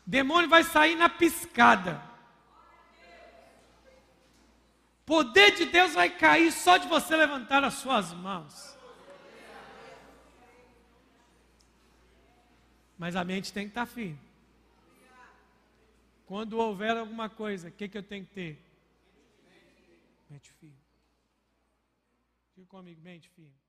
[0.07, 2.01] Demônio vai sair na piscada.
[5.05, 8.77] Poder de Deus vai cair só de você levantar as suas mãos.
[12.97, 14.19] Mas a mente tem que estar firme.
[16.25, 18.65] Quando houver alguma coisa, o que, que eu tenho que ter?
[20.31, 20.79] Mente firme.
[22.55, 23.66] Fica comigo, mente firme.